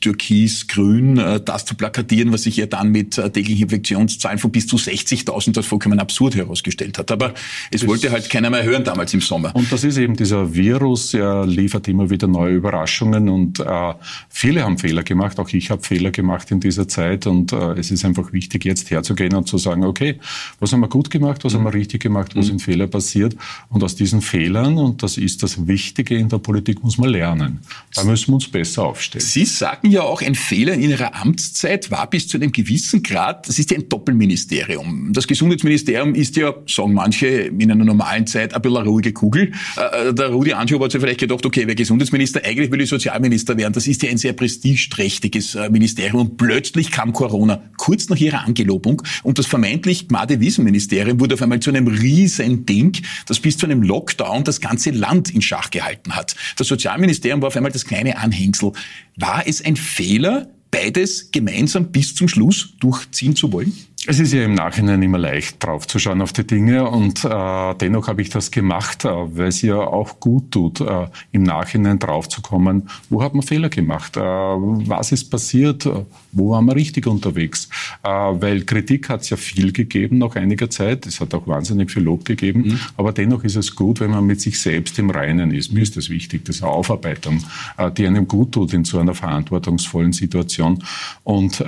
türkis-grün, 0.00 1.18
äh, 1.18 1.40
das 1.40 1.64
zu 1.64 1.76
plakatieren, 1.76 2.32
was 2.32 2.42
sich 2.42 2.56
ja 2.56 2.66
dann 2.66 2.90
mit 2.90 3.16
äh, 3.18 3.30
täglichen 3.30 3.64
Infektionszahlen 3.64 4.38
von 4.38 4.50
bis 4.50 4.66
zu 4.66 4.76
60.000 4.76 5.56
als 5.56 5.66
vollkommen 5.66 6.00
absurd 6.00 6.34
herausgestellt 6.34 6.98
hat. 6.98 7.12
Aber 7.12 7.34
es 7.70 7.80
das 7.80 7.86
wollte 7.86 8.10
halt 8.10 8.28
keiner 8.28 8.50
mehr 8.50 8.64
hören 8.64 8.82
damals 8.82 9.14
im 9.14 9.20
Sommer. 9.20 9.54
Und 9.54 9.70
das 9.70 9.84
ist 9.84 9.96
eben 9.96 10.16
dieser 10.16 10.52
Virus, 10.54 11.14
er 11.14 11.46
liefert 11.46 11.86
immer 11.86 12.10
wieder 12.10 12.26
neue 12.26 12.54
Überraschungen 12.54 13.28
und 13.28 13.60
äh, 13.60 13.94
viele 14.28 14.64
haben 14.64 14.78
Fehler 14.78 15.04
gemacht, 15.04 15.38
auch 15.38 15.48
ich 15.50 15.70
habe 15.70 15.82
Fehler 15.82 16.10
gemacht 16.10 16.50
in 16.50 16.58
dieser 16.58 16.88
Zeit 16.88 17.28
und 17.28 17.52
äh, 17.52 17.72
es 17.78 17.92
ist 17.92 18.04
einfach 18.04 18.32
wichtig, 18.32 18.64
jetzt 18.64 18.90
herzugehen 18.90 19.34
und 19.34 19.46
zu 19.46 19.56
sagen, 19.56 19.84
okay, 19.84 20.18
was 20.58 20.72
haben 20.72 20.80
wir 20.80 20.88
gut 20.88 21.10
gemacht, 21.10 21.44
was 21.44 21.52
mhm. 21.52 21.58
haben 21.58 21.64
wir 21.66 21.74
richtig 21.74 22.02
gemacht, 22.02 22.34
wo 22.34 22.40
mhm. 22.40 22.44
sind 22.44 22.62
Fehler 22.62 22.88
passiert 22.88 23.36
und 23.68 23.84
aus 23.84 23.99
diesen 24.00 24.22
Fehlern, 24.22 24.78
und 24.78 25.02
das 25.02 25.16
ist 25.16 25.42
das 25.42 25.66
Wichtige 25.66 26.16
in 26.16 26.28
der 26.28 26.38
Politik, 26.38 26.82
muss 26.82 26.98
man 26.98 27.10
lernen. 27.10 27.60
Da 27.94 28.04
müssen 28.04 28.28
wir 28.28 28.34
uns 28.34 28.48
besser 28.48 28.84
aufstellen. 28.84 29.24
Sie 29.24 29.44
sagen 29.44 29.90
ja 29.90 30.02
auch, 30.02 30.22
ein 30.22 30.34
Fehler 30.34 30.74
in 30.74 30.90
Ihrer 30.90 31.14
Amtszeit 31.14 31.90
war 31.90 32.08
bis 32.08 32.26
zu 32.26 32.38
einem 32.38 32.52
gewissen 32.52 33.02
Grad, 33.02 33.48
das 33.48 33.58
ist 33.58 33.70
ja 33.70 33.76
ein 33.76 33.88
Doppelministerium. 33.88 35.12
Das 35.12 35.26
Gesundheitsministerium 35.26 36.14
ist 36.14 36.36
ja, 36.36 36.54
sagen 36.66 36.94
manche, 36.94 37.26
in 37.26 37.70
einer 37.70 37.84
normalen 37.84 38.26
Zeit 38.26 38.54
ein 38.54 38.62
bisschen 38.62 38.78
eine 38.78 38.88
ruhige 38.88 39.12
Kugel. 39.12 39.52
Äh, 39.76 40.14
der 40.14 40.28
Rudi 40.28 40.52
Anschober 40.52 40.86
hat 40.86 40.92
sich 40.92 41.00
vielleicht 41.00 41.20
gedacht, 41.20 41.44
okay, 41.44 41.66
wer 41.66 41.74
Gesundheitsminister, 41.74 42.40
eigentlich 42.44 42.70
will 42.70 42.80
ich 42.80 42.88
Sozialminister 42.88 43.56
werden. 43.56 43.72
Das 43.72 43.86
ist 43.86 44.02
ja 44.02 44.10
ein 44.10 44.18
sehr 44.18 44.32
prestigeträchtiges 44.32 45.54
äh, 45.54 45.68
Ministerium. 45.70 46.20
Und 46.20 46.36
plötzlich 46.36 46.90
kam 46.90 47.12
Corona, 47.12 47.62
kurz 47.76 48.08
nach 48.08 48.16
ihrer 48.18 48.46
Angelobung, 48.46 49.02
und 49.22 49.38
das 49.38 49.46
vermeintlich 49.46 50.08
Gmade-Wiesen-Ministerium 50.08 51.20
wurde 51.20 51.34
auf 51.34 51.42
einmal 51.42 51.60
zu 51.60 51.70
einem 51.70 51.86
riesen 51.86 52.66
Ding, 52.66 52.96
das 53.26 53.40
bis 53.40 53.56
zu 53.56 53.66
einem 53.66 53.79
Lockdown 53.82 54.44
das 54.44 54.60
ganze 54.60 54.90
Land 54.90 55.30
in 55.30 55.42
Schach 55.42 55.70
gehalten 55.70 56.14
hat. 56.14 56.36
Das 56.56 56.68
Sozialministerium 56.68 57.42
war 57.42 57.48
auf 57.48 57.56
einmal 57.56 57.72
das 57.72 57.84
kleine 57.84 58.18
Anhängsel. 58.18 58.72
War 59.16 59.46
es 59.46 59.64
ein 59.64 59.76
Fehler, 59.76 60.48
beides 60.70 61.30
gemeinsam 61.30 61.90
bis 61.92 62.14
zum 62.14 62.28
Schluss 62.28 62.74
durchziehen 62.80 63.36
zu 63.36 63.52
wollen? 63.52 63.72
Es 64.06 64.18
ist 64.18 64.32
ja 64.32 64.42
im 64.42 64.54
Nachhinein 64.54 65.02
immer 65.02 65.18
leicht 65.18 65.62
draufzuschauen 65.62 66.22
auf 66.22 66.32
die 66.32 66.46
Dinge 66.46 66.88
und 66.88 67.22
äh, 67.22 67.74
dennoch 67.74 68.08
habe 68.08 68.22
ich 68.22 68.30
das 68.30 68.50
gemacht, 68.50 69.04
äh, 69.04 69.08
weil 69.08 69.48
es 69.48 69.60
ja 69.60 69.76
auch 69.76 70.20
gut 70.20 70.52
tut, 70.52 70.80
äh, 70.80 71.06
im 71.32 71.42
Nachhinein 71.42 71.98
draufzukommen, 71.98 72.88
wo 73.10 73.22
hat 73.22 73.34
man 73.34 73.42
Fehler 73.42 73.68
gemacht, 73.68 74.16
äh, 74.16 74.20
was 74.20 75.12
ist 75.12 75.30
passiert, 75.30 75.86
wo 76.32 76.50
waren 76.52 76.64
wir 76.64 76.76
richtig 76.76 77.06
unterwegs, 77.06 77.68
äh, 78.02 78.08
weil 78.08 78.62
Kritik 78.62 79.10
hat 79.10 79.20
es 79.20 79.30
ja 79.30 79.36
viel 79.36 79.70
gegeben 79.70 80.16
nach 80.16 80.34
einiger 80.34 80.70
Zeit, 80.70 81.04
es 81.04 81.20
hat 81.20 81.34
auch 81.34 81.46
wahnsinnig 81.46 81.90
viel 81.90 82.02
Lob 82.02 82.24
gegeben, 82.24 82.62
mhm. 82.62 82.80
aber 82.96 83.12
dennoch 83.12 83.44
ist 83.44 83.56
es 83.56 83.76
gut, 83.76 84.00
wenn 84.00 84.12
man 84.12 84.24
mit 84.24 84.40
sich 84.40 84.58
selbst 84.58 84.98
im 84.98 85.10
Reinen 85.10 85.50
ist. 85.50 85.74
Mir 85.74 85.82
ist 85.82 85.98
das 85.98 86.08
wichtig, 86.08 86.46
das 86.46 86.56
ist 86.56 86.62
eine 86.62 86.72
Aufarbeitung, 86.72 87.44
äh, 87.76 87.90
die 87.90 88.06
einem 88.06 88.26
gut 88.26 88.52
tut 88.52 88.72
in 88.72 88.86
so 88.86 88.98
einer 88.98 89.14
verantwortungsvollen 89.14 90.14
Situation 90.14 90.82
und 91.22 91.62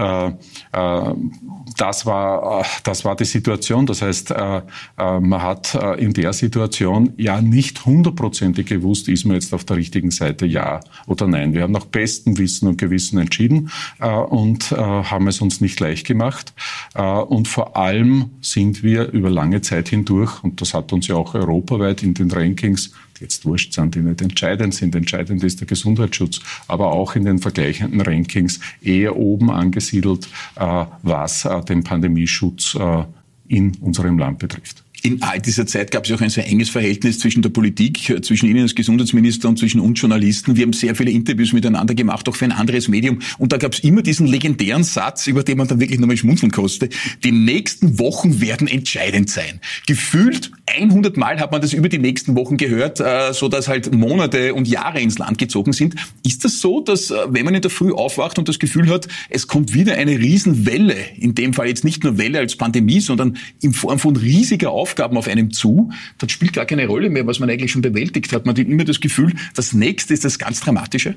das 1.77 2.07
war 2.07 2.61
äh, 2.61 2.65
das 2.85 3.05
war 3.05 3.17
die 3.17 3.25
Situation. 3.25 3.87
Das 3.87 4.03
heißt, 4.03 4.31
äh, 4.31 4.63
äh, 4.99 5.21
man 5.21 5.43
hat 5.43 5.79
in 5.99 6.13
der 6.13 6.33
Situation 6.33 7.13
ja 7.17 7.41
nicht 7.41 7.85
hundertprozentig 7.85 8.67
gewusst, 8.67 9.09
ist 9.09 9.25
man 9.25 9.35
jetzt 9.35 9.53
auf 9.55 9.65
der 9.65 9.77
richtigen 9.77 10.11
Seite, 10.11 10.47
ja 10.47 10.81
oder 11.07 11.27
nein. 11.27 11.53
Wir 11.55 11.63
haben 11.63 11.73
nach 11.73 11.85
bestem 11.85 12.39
Wissen 12.39 12.69
und 12.69 12.79
Gewissen 12.79 13.19
entschieden 13.19 13.71
und 14.01 14.71
haben 14.71 15.29
es 15.29 15.41
uns 15.41 15.61
nicht 15.61 15.79
leicht 15.81 16.07
gemacht. 16.07 16.53
Und 16.95 17.49
vor 17.49 17.77
allem 17.77 18.31
sind 18.41 18.83
wir 18.83 19.11
über 19.11 19.31
lange 19.31 19.61
Zeit 19.61 19.89
hindurch, 19.89 20.43
und 20.43 20.61
das 20.61 20.75
hat 20.75 20.93
uns 20.93 21.07
ja 21.07 21.17
auch 21.17 21.35
europaweit 21.35 22.03
in 22.03 22.15
den 22.15 22.31
Rankings 22.31 22.93
jetzt 23.21 23.45
wurscht 23.45 23.73
sind, 23.73 23.95
die 23.95 24.01
nicht 24.01 24.21
entscheidend 24.21 24.75
sind. 24.75 24.95
Entscheidend 24.95 25.43
ist 25.43 25.61
der 25.61 25.67
Gesundheitsschutz, 25.67 26.41
aber 26.69 26.93
auch 26.93 27.15
in 27.17 27.25
den 27.25 27.39
vergleichenden 27.39 28.01
Rankings 28.01 28.61
eher 28.81 29.17
oben 29.17 29.51
angesiedelt, 29.51 30.29
äh, 30.57 30.85
was 31.03 31.45
äh, 31.45 31.63
den 31.65 31.85
Pandemieschutz 31.85 32.75
äh, 32.75 33.05
in 33.49 33.77
unserem 33.81 34.19
Land 34.19 34.39
betrifft 34.39 34.85
in 35.03 35.21
all 35.23 35.41
dieser 35.41 35.67
Zeit 35.67 35.91
gab 35.91 36.05
es 36.05 36.13
auch 36.13 36.21
ein 36.21 36.31
sehr 36.31 36.47
enges 36.47 36.71
Verhältnis 36.71 37.19
zwischen 37.19 37.43
der 37.43 37.51
Politik, 37.51 38.17
zwischen 38.23 38.47
Ihnen 38.47 38.63
als 38.63 38.75
Gesundheitsminister 38.75 39.49
und 39.49 39.59
zwischen 39.59 39.81
uns 39.81 40.01
Journalisten. 40.01 40.57
Wir 40.57 40.63
haben 40.63 40.73
sehr 40.73 40.95
viele 40.95 41.11
Interviews 41.11 41.53
miteinander 41.53 41.95
gemacht, 41.95 42.29
auch 42.29 42.37
für 42.37 42.45
ein 42.45 42.53
anderes 42.53 42.87
Medium. 42.87 43.19
Und 43.39 43.53
da 43.53 43.57
gab 43.57 43.73
es 43.73 43.81
immer 43.81 44.03
diesen 44.03 44.29
legendären 44.29 44.85
Satz, 44.85 45.27
über 45.27 45.43
den 45.43 45.59
man 45.59 45.67
dann 45.67 45.81
wirklich 45.81 45.99
nochmal 45.99 46.17
schmunzeln 46.17 46.53
kostet. 46.53 46.95
Die 47.25 47.33
nächsten 47.33 47.99
Wochen 47.99 48.41
werden 48.41 48.69
entscheidend 48.69 49.29
sein. 49.29 49.61
Gefühlt 49.89 50.53
100 50.67 51.17
Mal 51.17 51.41
hat 51.41 51.51
man 51.51 51.61
das 51.61 51.73
über 51.73 51.89
die 51.89 51.99
nächsten 51.99 52.37
Wochen 52.37 52.57
gehört, 52.57 53.01
äh, 53.01 53.33
so 53.33 53.49
dass 53.49 53.67
halt 53.67 53.93
Monate 53.93 54.55
und 54.55 54.69
Jahre 54.69 55.01
ins 55.01 55.19
Land 55.19 55.37
gezogen 55.39 55.73
sind. 55.73 55.97
Ist 56.25 56.45
das 56.45 56.61
so, 56.61 56.81
dass 56.81 57.11
äh, 57.11 57.17
wenn 57.29 57.45
man 57.45 57.55
in 57.55 57.63
der 57.63 57.71
Früh 57.71 57.93
aufwacht 57.93 58.39
und 58.39 58.49
das 58.49 58.61
Gefühl 58.61 58.89
hat, 58.89 59.09
es 59.31 59.49
kommt 59.49 59.75
wieder 59.75 59.97
eine 59.97 60.19
Riesenwelle, 60.19 60.97
in 61.19 61.35
dem 61.35 61.55
Fall 61.55 61.67
jetzt 61.67 61.85
nicht 61.85 62.05
nur 62.05 62.19
Welle 62.19 62.39
als 62.39 62.55
Pandemie, 62.55 63.01
sondern 63.01 63.37
in 63.61 63.73
Form 63.73 63.99
von 63.99 64.17
riesiger 64.17 64.71
Aufmerksamkeit, 64.71 64.92
Aufgaben 64.93 65.17
auf 65.17 65.27
einem 65.27 65.53
zu, 65.53 65.91
dann 66.19 66.29
spielt 66.29 66.53
gar 66.53 66.67
keine 66.67 66.87
Rolle 66.87 67.09
mehr, 67.09 67.27
was 67.27 67.41
man 67.41 67.49
eigentlich 67.49 67.73
schon 67.73 67.81
bewältigt 67.81 68.31
hat. 68.35 68.45
Man 68.45 68.55
hat 68.55 68.67
immer 68.67 68.85
das 68.85 69.01
Gefühl, 69.01 69.33
das 69.55 69.73
nächste 69.73 70.13
ist 70.13 70.27
das 70.27 70.39
ganz 70.39 70.61
Dramatische. 70.61 71.15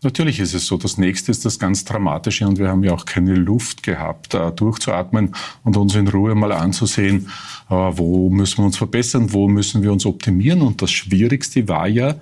Natürlich 0.00 0.40
ist 0.40 0.54
es 0.54 0.66
so. 0.66 0.78
Das 0.78 0.96
nächste 0.96 1.30
ist 1.30 1.44
das 1.44 1.58
ganz 1.58 1.84
Dramatische 1.84 2.46
und 2.46 2.58
wir 2.58 2.68
haben 2.68 2.82
ja 2.84 2.94
auch 2.94 3.04
keine 3.04 3.34
Luft 3.34 3.82
gehabt, 3.82 4.32
äh, 4.32 4.50
durchzuatmen 4.50 5.34
und 5.62 5.76
uns 5.76 5.94
in 5.94 6.08
Ruhe 6.08 6.34
mal 6.34 6.52
anzusehen, 6.52 7.28
äh, 7.68 7.74
wo 7.74 8.30
müssen 8.30 8.58
wir 8.58 8.64
uns 8.64 8.78
verbessern, 8.78 9.34
wo 9.34 9.46
müssen 9.46 9.82
wir 9.82 9.92
uns 9.92 10.06
optimieren. 10.06 10.62
Und 10.62 10.80
das 10.80 10.90
Schwierigste 10.90 11.68
war 11.68 11.88
ja, 11.88 12.14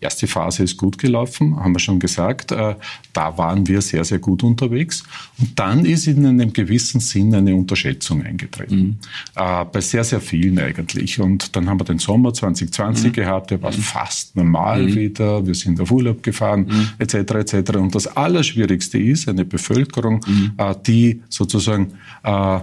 erste 0.00 0.26
Phase 0.26 0.62
ist 0.62 0.76
gut 0.76 0.98
gelaufen, 0.98 1.56
haben 1.56 1.74
wir 1.74 1.78
schon 1.80 1.98
gesagt. 1.98 2.52
Äh, 2.52 2.76
da 3.12 3.36
waren 3.36 3.66
wir 3.66 3.80
sehr, 3.82 4.04
sehr 4.04 4.18
gut 4.18 4.42
unterwegs. 4.42 5.02
Und 5.38 5.58
dann 5.58 5.84
ist 5.84 6.06
in 6.06 6.24
einem 6.24 6.52
gewissen 6.52 7.00
Sinn 7.00 7.34
eine 7.34 7.54
Unterschätzung 7.54 8.22
eingetreten. 8.22 8.76
Mhm. 8.76 8.96
Äh, 9.34 9.64
bei 9.64 9.80
sehr, 9.80 10.04
sehr 10.04 10.20
vielen 10.20 10.58
eigentlich. 10.58 11.20
Und 11.20 11.56
dann 11.56 11.68
haben 11.68 11.80
wir 11.80 11.84
den 11.84 11.98
Sommer 11.98 12.32
2020 12.32 13.06
mhm. 13.06 13.12
gehabt, 13.12 13.50
der 13.50 13.62
war 13.62 13.72
mhm. 13.72 13.76
fast 13.76 14.36
normal 14.36 14.84
mhm. 14.84 14.94
wieder. 14.94 15.46
Wir 15.46 15.54
sind 15.54 15.80
auf 15.80 15.90
Urlaub 15.90 16.22
gefahren, 16.22 16.70
etc. 16.98 17.14
Mhm. 17.14 17.40
etc. 17.40 17.70
Und 17.76 17.94
das 17.94 18.06
Allerschwierigste 18.06 18.98
ist 18.98 19.28
eine 19.28 19.44
Bevölkerung, 19.44 20.20
mhm. 20.26 20.52
äh, 20.56 20.74
die 20.86 21.22
sozusagen 21.28 21.92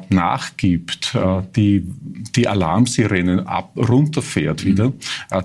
nachgibt, 0.10 1.18
die 1.56 1.84
die 2.36 2.48
Alarmsirenen 2.48 3.48
ab, 3.48 3.72
runterfährt 3.76 4.66
wieder, 4.66 4.92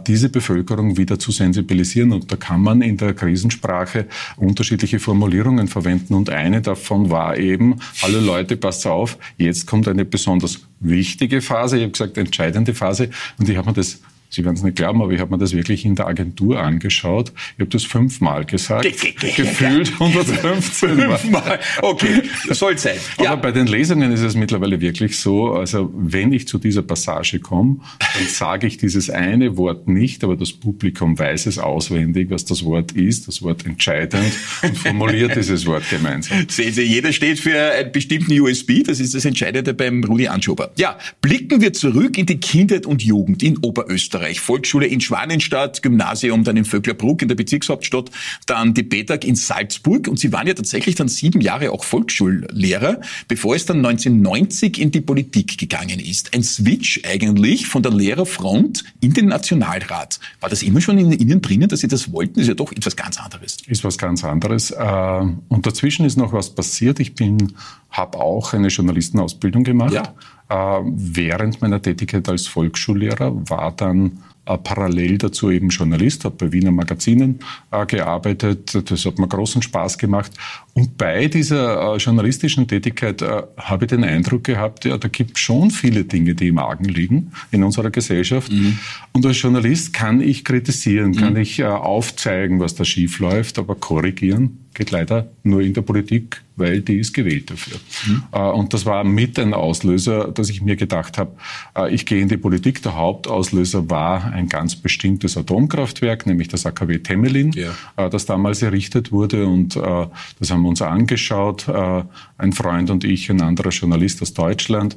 diese 0.07 0.29
Bevölkerung 0.29 0.97
wieder 0.97 1.19
zu 1.19 1.31
sensibilisieren 1.31 1.80
sensibilisieren. 1.85 2.13
Und 2.13 2.31
da 2.31 2.37
kann 2.37 2.63
man 2.63 2.83
in 2.83 2.97
der 2.97 3.15
Krisensprache 3.15 4.07
unterschiedliche 4.37 4.99
Formulierungen 4.99 5.69
verwenden. 5.69 6.15
Und 6.15 6.31
eine 6.31 6.61
davon 6.63 7.11
war 7.11 7.37
eben, 7.37 7.77
alle 8.03 8.21
Leute, 8.21 8.57
passt 8.57 8.87
auf, 8.87 9.19
jetzt 9.37 9.67
kommt 9.67 9.89
eine 9.89 10.05
besonders 10.05 10.61
wichtige 10.81 11.41
Phase, 11.41 11.77
ich 11.77 11.83
habe 11.83 11.93
gesagt, 11.93 12.19
entscheidende 12.19 12.75
Phase. 12.75 13.11
Und 13.39 13.49
ich 13.49 13.57
habe 13.57 13.69
mir 13.69 13.75
das 13.75 14.01
Sie 14.31 14.45
werden 14.45 14.55
es 14.55 14.63
nicht 14.63 14.77
glauben, 14.77 15.03
aber 15.03 15.11
ich 15.11 15.19
habe 15.19 15.33
mir 15.33 15.39
das 15.39 15.53
wirklich 15.53 15.85
in 15.85 15.97
der 15.97 16.07
Agentur 16.07 16.61
angeschaut. 16.61 17.33
Ich 17.57 17.61
habe 17.61 17.71
das 17.71 17.83
fünfmal 17.83 18.45
gesagt. 18.45 18.85
Gefühlt 18.85 19.93
115 19.93 20.97
Mal. 20.97 21.19
Fünfmal. 21.19 21.59
Okay, 21.83 22.23
soll 22.51 22.79
sein. 22.79 22.97
Ja. 23.21 23.33
Aber 23.33 23.43
bei 23.43 23.53
den 23.53 23.67
Lesungen 23.67 24.13
ist 24.13 24.21
es 24.21 24.37
mittlerweile 24.37 24.81
wirklich 24.81 25.19
so, 25.19 25.53
also 25.55 25.93
wenn 25.97 26.33
ich 26.33 26.47
zu 26.47 26.59
dieser 26.59 26.83
Passage 26.83 27.41
komme, 27.41 27.81
dann 27.99 28.29
sage 28.29 28.69
ich 28.69 28.77
dieses 28.77 29.11
eine 29.11 29.57
Wort 29.57 29.89
nicht, 29.89 30.23
aber 30.23 30.37
das 30.37 30.53
Publikum 30.53 31.19
weiß 31.19 31.47
es 31.47 31.59
auswendig, 31.59 32.31
was 32.31 32.45
das 32.45 32.65
Wort 32.65 32.93
ist, 32.93 33.27
das 33.27 33.43
Wort 33.43 33.67
entscheidend 33.67 34.33
und 34.63 34.79
formuliert 34.79 35.35
dieses 35.35 35.67
Wort 35.67 35.83
gemeinsam. 35.91 36.47
Sehen 36.49 36.73
Sie, 36.73 36.83
jeder 36.83 37.13
steht 37.13 37.41
für 37.41 37.73
einen 37.73 37.91
bestimmten 37.91 38.39
USB, 38.41 38.85
das 38.85 39.01
ist 39.01 39.13
das 39.13 39.25
Entscheidende 39.25 39.75
beim 39.75 40.05
Rudi 40.05 40.29
Anschober. 40.29 40.71
Ja, 40.77 40.97
blicken 41.21 41.61
wir 41.61 41.73
zurück 41.73 42.17
in 42.17 42.27
die 42.27 42.39
Kindheit 42.39 42.87
und 42.87 43.03
Jugend 43.03 43.43
in 43.43 43.59
Oberösterreich. 43.59 44.20
Österreich. 44.21 44.41
Volksschule 44.41 44.87
in 44.87 45.01
Schwanenstadt, 45.01 45.83
Gymnasium 45.83 46.45
dann 46.45 46.57
in 46.57 46.65
Vöcklerbruck 46.65 47.23
in 47.23 47.29
der 47.29 47.35
Bezirkshauptstadt, 47.35 48.11
dann 48.47 48.75
die 48.75 48.83
BETAG 48.83 49.25
in 49.25 49.37
Salzburg 49.37 50.09
und 50.09 50.19
Sie 50.19 50.33
waren 50.33 50.47
ja 50.47 50.55
tatsächlich 50.55 50.95
dann 50.95 51.09
sieben 51.09 51.41
Jahre 51.41 51.73
auch 51.73 51.85
Volksschullehrer, 51.85 53.01
bevor 53.29 53.57
es 53.57 53.67
dann 53.67 53.79
1990 53.79 54.79
in 54.79 54.91
die 54.91 55.01
Politik 55.01 55.59
gegangen 55.59 55.99
ist. 56.01 56.35
Ein 56.35 56.43
Switch 56.43 57.01
eigentlich 57.05 57.67
von 57.67 57.83
der 57.83 57.93
Lehrerfront 57.93 58.85
in 59.01 59.13
den 59.13 59.27
Nationalrat. 59.27 60.21
War 60.41 60.51
das 60.51 60.63
immer 60.63 60.81
schon 60.81 60.99
in 60.99 61.13
Ihnen 61.13 61.41
drinnen, 61.41 61.69
dass 61.69 61.81
Sie 61.81 61.89
das 61.89 62.13
wollten? 62.13 62.35
Das 62.35 62.43
ist 62.43 62.49
ja 62.49 62.55
doch 62.55 62.73
etwas 62.73 62.97
ganz 62.97 63.19
anderes. 63.21 63.59
Ist 63.67 63.85
was 63.85 63.99
ganz 63.99 64.25
anderes. 64.25 64.71
Äh, 64.71 65.25
und 65.49 65.67
dazwischen 65.67 66.05
ist 66.05 66.17
noch 66.17 66.33
was 66.33 66.51
passiert. 66.51 67.01
Ich 67.01 67.15
bin, 67.15 67.55
habe 67.91 68.19
auch 68.19 68.53
eine 68.53 68.69
Journalistenausbildung 68.69 69.65
gemacht. 69.65 69.93
Ja. 69.93 70.15
Äh, 70.51 70.55
während 70.85 71.63
meiner 71.63 71.81
Tätigkeit 71.81 72.29
als 72.29 72.49
Volksschullehrer 72.49 73.49
war 73.49 73.71
dann 73.71 74.19
äh, 74.47 74.59
parallel 74.59 75.19
dazu 75.19 75.49
eben 75.51 75.69
Journalist, 75.69 76.25
habe 76.25 76.35
bei 76.37 76.53
Wiener 76.53 76.73
Magazinen 76.73 77.39
äh, 77.71 77.87
gearbeitet. 77.87 78.91
Das 78.91 79.05
hat 79.05 79.21
mir 79.21 79.29
großen 79.29 79.63
Spaß 79.63 79.97
gemacht. 79.97 80.33
Und 80.75 80.99
bei 80.99 81.29
dieser 81.29 81.95
äh, 81.95 81.97
journalistischen 81.99 82.67
Tätigkeit 82.67 83.23
äh, 83.23 83.43
habe 83.59 83.85
ich 83.85 83.91
den 83.91 84.03
Eindruck 84.03 84.43
gehabt, 84.43 84.85
ja, 84.85 84.99
da 84.99 85.07
gibt 85.07 85.37
es 85.37 85.41
schon 85.41 85.71
viele 85.71 86.03
Dinge, 86.03 86.35
die 86.35 86.49
im 86.49 86.59
Argen 86.59 86.87
liegen 86.87 87.31
in 87.53 87.63
unserer 87.63 87.91
Gesellschaft. 87.91 88.51
Mhm. 88.51 88.77
Und 89.13 89.25
als 89.25 89.41
Journalist 89.41 89.93
kann 89.93 90.21
ich 90.21 90.45
kritisieren, 90.45 91.15
kann 91.15 91.35
mhm. 91.35 91.41
ich 91.41 91.63
aufzeigen, 91.63 92.59
was 92.59 92.75
da 92.75 92.85
schief 92.85 93.21
läuft, 93.21 93.57
aber 93.57 93.77
korrigieren 93.77 94.59
geht 94.75 94.91
leider 94.91 95.29
nur 95.43 95.61
in 95.63 95.75
der 95.75 95.83
Politik, 95.83 96.43
weil 96.57 96.81
die 96.81 96.99
ist 96.99 97.13
gewählt 97.13 97.51
dafür. 97.51 97.79
Mhm. 98.07 98.23
Äh, 98.33 98.39
und 98.39 98.73
das 98.73 98.87
war 98.87 99.03
mit 99.05 99.39
ein 99.39 99.53
Auslöser, 99.55 100.29
dass 100.29 100.49
ich 100.49 100.63
mir 100.63 100.77
gedacht 100.77 101.19
habe, 101.19 101.33
äh, 101.77 101.93
ich 101.93 102.07
gehe 102.07 102.21
in 102.21 102.29
die 102.29 102.37
Politik. 102.37 102.83
Der 102.83 102.95
Hauptauslöser 102.95 103.91
war 103.91 104.33
ein 104.33 104.49
ganz 104.49 104.77
bestimmtes 104.77 105.37
Atomkraftwerk, 105.37 106.27
nämlich 106.27 106.49
das 106.49 106.67
AKW 106.67 106.99
Temelin, 106.99 107.53
ja. 107.53 107.71
Äh, 107.97 108.11
das 108.11 108.27
damals 108.27 108.63
errichtet 108.63 109.13
wurde. 109.13 109.47
Und 109.47 109.77
das 109.77 110.51
haben 110.51 110.63
wir 110.63 110.69
uns 110.69 110.83
angeschaut, 110.83 111.69
ein 111.69 112.53
Freund 112.53 112.91
und 112.91 113.05
ich, 113.05 113.31
ein 113.31 113.41
anderer 113.41 113.71
Journalist 113.71 114.23
aus 114.23 114.35
Deutschland 114.35 114.97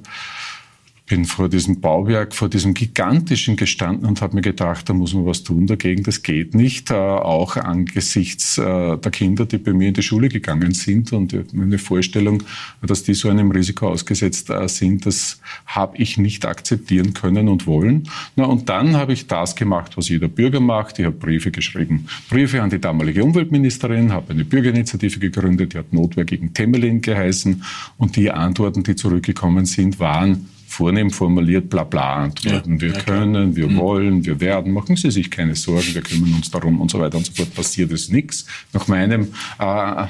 bin 1.14 1.26
vor 1.26 1.48
diesem 1.48 1.80
Bauwerk, 1.80 2.34
vor 2.34 2.50
diesem 2.50 2.74
gigantischen 2.74 3.56
gestanden 3.56 4.08
und 4.08 4.20
habe 4.24 4.34
mir 4.34 4.42
gedacht, 4.42 4.90
da 4.90 4.94
muss 4.94 5.14
man 5.14 5.28
was 5.28 5.44
tun 5.44 5.68
dagegen. 5.68 6.02
Das 6.02 6.24
geht 6.24 6.56
nicht, 6.56 6.90
äh, 6.90 6.96
auch 6.96 7.56
angesichts 7.56 8.58
äh, 8.58 8.98
der 8.98 9.12
Kinder, 9.12 9.46
die 9.46 9.60
bei 9.60 9.74
mir 9.74 9.90
in 9.90 9.94
die 9.94 10.02
Schule 10.02 10.28
gegangen 10.28 10.74
sind 10.74 11.14
und 11.14 11.54
meine 11.54 11.78
Vorstellung, 11.78 12.42
dass 12.82 13.04
die 13.04 13.14
so 13.14 13.30
einem 13.30 13.52
Risiko 13.52 13.90
ausgesetzt 13.90 14.50
äh, 14.50 14.68
sind, 14.68 15.06
das 15.06 15.40
habe 15.68 15.98
ich 15.98 16.18
nicht 16.18 16.48
akzeptieren 16.48 17.14
können 17.14 17.48
und 17.48 17.68
wollen. 17.68 18.10
Na, 18.36 18.46
und 18.46 18.68
dann 18.70 18.98
habe 18.98 19.14
ich 19.14 19.28
das 19.28 19.56
gemacht, 19.56 19.96
was 19.98 20.10
jeder 20.10 20.30
Bürger 20.30 20.62
macht. 20.62 20.98
Ich 20.98 21.06
habe 21.06 21.16
Briefe 21.16 21.52
geschrieben, 21.52 22.08
Briefe 22.28 22.60
an 22.64 22.72
die 22.72 22.82
damalige 22.82 23.24
Umweltministerin, 23.24 24.12
habe 24.12 24.34
eine 24.34 24.46
Bürgerinitiative 24.46 25.20
gegründet, 25.20 25.76
die 25.76 25.78
hat 25.78 25.94
Notwehr 25.94 26.26
gegen 26.26 26.56
Temelin 26.56 27.02
geheißen 27.02 27.64
und 28.00 28.16
die 28.16 28.32
Antworten, 28.32 28.82
die 28.82 28.96
zurückgekommen 28.96 29.68
sind, 29.68 30.00
waren 30.00 30.48
vornehm 30.74 31.12
formuliert, 31.12 31.70
bla 31.70 31.84
bla 31.84 32.16
antworten. 32.16 32.76
Ja, 32.76 32.82
wir 32.82 32.94
ja, 32.94 33.00
können, 33.00 33.56
wir 33.56 33.70
mhm. 33.70 33.78
wollen, 33.78 34.26
wir 34.26 34.40
werden, 34.40 34.74
machen 34.74 34.96
Sie 34.96 35.12
sich 35.12 35.30
keine 35.30 35.56
Sorgen, 35.56 35.94
wir 35.94 36.02
kümmern 36.02 36.34
uns 36.34 36.50
darum 36.50 36.82
und 36.82 36.90
so 36.90 37.00
weiter 37.00 37.18
und 37.18 37.26
so 37.26 37.34
fort. 37.34 37.54
Passiert 37.54 37.92
ist 37.92 38.12
nichts. 38.12 38.46
Nach 38.74 38.88
meinem 38.88 39.28
äh, 39.60 40.06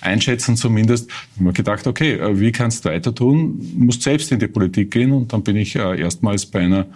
einschätzen 0.00 0.56
zumindest. 0.56 1.10
Ich 1.34 1.40
habe 1.40 1.52
gedacht, 1.52 1.86
okay, 1.86 2.14
äh, 2.14 2.38
wie 2.38 2.52
kannst 2.52 2.84
du 2.84 2.90
weiter 2.90 3.14
tun? 3.14 3.58
Du 3.58 3.84
musst 3.84 4.02
selbst 4.02 4.30
in 4.32 4.38
die 4.38 4.46
Politik 4.46 4.90
gehen 4.90 5.12
und 5.12 5.32
dann 5.32 5.42
bin 5.42 5.56
ich 5.56 5.76
äh, 5.76 6.00
erstmals 6.00 6.46
bei 6.46 6.60
einer 6.60 6.86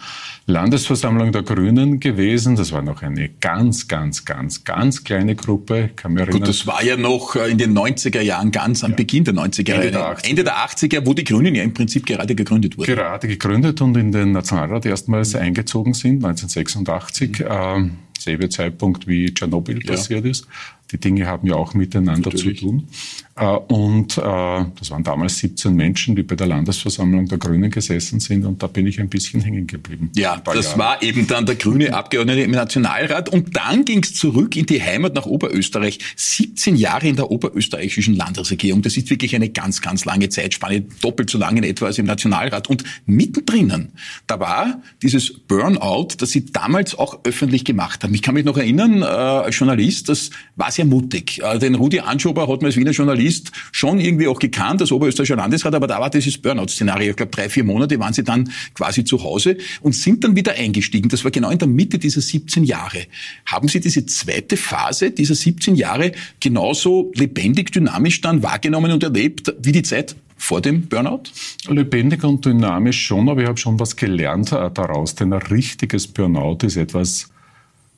Landesversammlung 0.47 1.32
der 1.32 1.42
Grünen 1.42 2.00
gewesen. 2.00 2.56
Das 2.56 2.73
war 2.73 2.82
noch 2.82 3.02
eine 3.02 3.28
ganz, 3.28 3.88
ganz, 3.88 4.25
ganz, 4.25 4.64
ganz 4.64 5.04
kleine 5.04 5.35
Gruppe. 5.35 5.90
Ich 5.90 5.97
kann 5.97 6.12
mich 6.12 6.23
erinnern. 6.23 6.40
Gut, 6.40 6.49
das 6.49 6.66
war 6.66 6.82
ja 6.85 6.97
noch 6.97 7.37
äh, 7.37 7.50
in 7.50 7.59
den 7.59 7.76
90er 7.76 8.21
Jahren, 8.21 8.50
ganz 8.50 8.85
am 8.85 8.90
ja. 8.92 8.97
Beginn 8.97 9.25
der 9.25 9.35
90er 9.35 9.68
Jahre. 9.68 9.82
Ende 9.82 9.92
der 9.92 10.16
80er. 10.16 10.28
Ende 10.28 10.44
der 10.44 10.56
80er, 10.56 11.06
wo 11.06 11.14
die 11.14 11.25
Grünen 11.25 11.54
ja 11.54 11.62
im 11.62 11.75
Prinzip 11.75 12.06
gerade 12.06 12.35
gegründet 12.35 12.78
wurden. 12.78 12.87
Gerade 12.87 13.28
gegründet 13.28 13.80
und 13.80 13.97
in 13.97 14.12
den 14.12 14.32
Nationalrat 14.32 14.87
erstmals 14.87 15.35
mhm. 15.35 15.40
eingezogen 15.40 15.94
sind, 15.94 16.25
1986. 16.25 17.40
Mhm. 17.40 17.47
Ähm, 17.49 17.90
selbe 18.23 18.49
Zeitpunkt 18.49 19.06
wie 19.06 19.32
Tschernobyl 19.32 19.85
ja. 19.85 19.92
passiert 19.92 20.25
ist. 20.25 20.47
Die 20.92 20.99
Dinge 20.99 21.26
haben 21.26 21.46
ja 21.49 21.54
auch 21.54 21.75
miteinander 21.75 22.30
Natürlich. 22.30 22.61
zu 22.61 22.66
tun. 22.66 22.88
Äh, 23.34 23.46
und 23.46 24.18
äh, 24.18 24.20
das 24.20 24.90
waren 24.90 25.02
damals 25.02 25.38
17 25.38 25.75
Menschen, 25.75 26.14
die 26.14 26.22
bei 26.22 26.34
der 26.34 26.46
Landesversammlung 26.46 27.26
der 27.26 27.38
Grünen 27.38 27.70
gesessen 27.70 28.20
sind. 28.20 28.44
Und 28.44 28.62
da 28.62 28.66
bin 28.66 28.87
ich 28.87 29.00
ein 29.00 29.08
bisschen 29.08 29.40
hängen 29.40 29.66
geblieben. 29.66 30.11
Ja, 30.14 30.37
das 30.44 30.66
Jahre. 30.66 30.78
war 30.78 31.02
eben 31.02 31.26
dann 31.26 31.46
der 31.46 31.54
grüne 31.54 31.94
Abgeordnete 31.94 32.42
im 32.42 32.50
Nationalrat. 32.50 33.30
Und 33.30 33.56
dann 33.56 33.84
ging 33.84 34.02
es 34.02 34.14
zurück 34.14 34.54
in 34.56 34.66
die 34.66 34.82
Heimat 34.82 35.14
nach 35.14 35.25
Oberösterreich. 35.25 35.99
17 36.16 36.76
Jahre 36.76 37.08
in 37.08 37.16
der 37.16 37.30
oberösterreichischen 37.30 38.14
Landesregierung. 38.14 38.82
Das 38.82 38.96
ist 38.96 39.08
wirklich 39.08 39.34
eine 39.34 39.49
ganz, 39.49 39.80
ganz 39.80 40.04
lange 40.04 40.28
Zeitspanne. 40.28 40.82
Doppelt 41.00 41.30
so 41.30 41.38
lange 41.38 41.58
in 41.58 41.64
etwa 41.64 41.87
als 41.87 41.99
im 41.99 42.06
Nationalrat. 42.06 42.68
Und 42.68 42.84
mittendrin, 43.06 43.92
da 44.26 44.40
war 44.40 44.82
dieses 45.02 45.32
Burnout, 45.32 46.08
das 46.18 46.32
Sie 46.32 46.46
damals 46.46 46.94
auch 46.99 47.20
öffentlich 47.25 47.64
gemacht 47.64 48.02
haben. 48.04 48.14
Ich 48.14 48.22
kann 48.22 48.34
mich 48.34 48.44
noch 48.44 48.56
erinnern, 48.56 49.02
äh, 49.02 49.04
als 49.04 49.58
Journalist, 49.58 50.08
das 50.08 50.30
war 50.56 50.70
sehr 50.70 50.82
mutig. 50.85 51.41
Den 51.61 51.75
Rudi 51.75 52.01
Anschober 52.01 52.43
hat 52.43 52.61
man 52.61 52.67
als 52.67 52.77
Wiener 52.77 52.91
Journalist 52.91 53.12
Journalist 53.12 53.53
schon 53.73 53.99
irgendwie 53.99 54.27
auch 54.27 54.39
gekannt, 54.39 54.81
als 54.81 54.93
Oberösterreichischer 54.93 55.37
Landesrat, 55.37 55.75
aber 55.75 55.87
da 55.87 56.01
war 56.01 56.11
dieses 56.11 56.39
Burnout-Szenario. 56.39 57.11
Ich 57.11 57.17
glaube, 57.17 57.31
drei, 57.31 57.49
vier 57.49 57.65
Monate 57.65 57.99
waren 57.99 58.12
sie 58.12 58.25
dann 58.25 58.51
quasi 58.75 59.05
zu 59.05 59.23
Hause 59.23 59.57
und 59.81 59.95
sind 59.95 60.25
dann 60.25 60.37
wieder 60.37 60.53
eingestiegen. 60.53 61.09
Das 61.09 61.25
war 61.25 61.31
genau 61.31 61.51
in 61.51 61.59
der 61.59 61.69
Mitte 61.69 61.99
dieser 61.99 62.21
17 62.21 62.65
Jahre. 62.65 63.07
Haben 63.47 63.69
Sie 63.69 63.81
diese 63.81 64.07
zweite 64.07 64.57
Phase 64.57 65.11
dieser 65.11 65.35
17 65.35 65.75
Jahre 65.75 66.12
genauso 66.41 67.12
lebendig, 67.15 67.73
dynamisch 67.73 68.21
dann 68.21 68.43
wahrgenommen 68.43 68.93
und 68.93 69.03
erlebt 69.03 69.55
wie 69.61 69.73
die 69.73 69.83
Zeit 69.83 70.17
vor 70.37 70.61
dem 70.61 70.87
Burnout? 70.89 71.25
Lebendig 71.69 72.25
und 72.25 72.45
dynamisch 72.45 73.05
schon, 73.07 73.29
aber 73.29 73.43
ich 73.43 73.49
habe 73.49 73.59
schon 73.59 73.79
was 73.79 73.97
gelernt 73.97 74.53
äh, 74.53 74.71
daraus, 74.73 75.15
denn 75.15 75.33
ein 75.33 75.43
richtiges 75.43 76.09
Burnout 76.09 76.59
ist 76.67 76.77
etwas, 76.77 77.29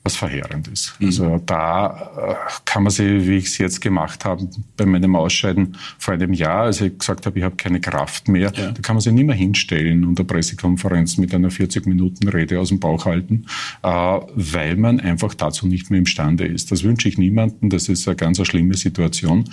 was 0.05 0.17
verheerend 0.17 0.69
ist. 0.69 0.95
Mhm. 1.01 1.07
Also 1.07 1.43
da 1.47 2.13
äh, 2.17 2.35
kann 2.67 2.83
man 2.83 2.93
sich, 2.93 3.27
wie 3.27 3.39
ich 3.39 3.47
es 3.47 3.59
jetzt 3.59 3.81
gemacht 3.81 4.27
habe, 4.27 4.47
bei 4.77 4.85
meinem 4.85 5.17
Ausscheiden 5.17 5.79
vor 5.99 6.13
einem 6.13 6.35
Jahr, 6.35 6.65
als 6.65 6.83
ich 6.83 6.99
gesagt 6.99 7.25
habe, 7.25 7.39
ich 7.39 7.45
habe 7.45 7.57
keine 7.57 7.81
Kraft 7.81 8.29
mehr, 8.29 8.53
ja. 8.55 8.71
da 8.71 8.83
kann 8.83 8.97
man 8.97 9.01
sich 9.01 9.15
nicht 9.15 9.27
mehr 9.27 9.35
hinstellen 9.35 10.05
und 10.05 10.21
eine 10.21 10.27
Pressekonferenz 10.27 11.17
mit 11.17 11.35
einer 11.35 11.49
40-Minuten-Rede 11.49 12.61
aus 12.61 12.69
dem 12.69 12.81
Bauch 12.81 13.07
halten, 13.07 13.47
äh, 13.83 13.89
weil 13.89 14.77
man 14.77 15.01
einfach 15.01 15.33
dazu 15.33 15.67
nicht 15.67 15.91
mehr 15.91 16.01
imstande 16.01 16.45
ist. 16.45 16.71
Das 16.71 16.85
wünsche 16.85 17.09
ich 17.09 17.17
niemandem, 17.17 17.71
das 17.71 17.89
ist 17.89 18.07
eine 18.07 18.17
ganz 18.17 18.47
schlimme 18.47 18.75
Situation. 18.75 19.45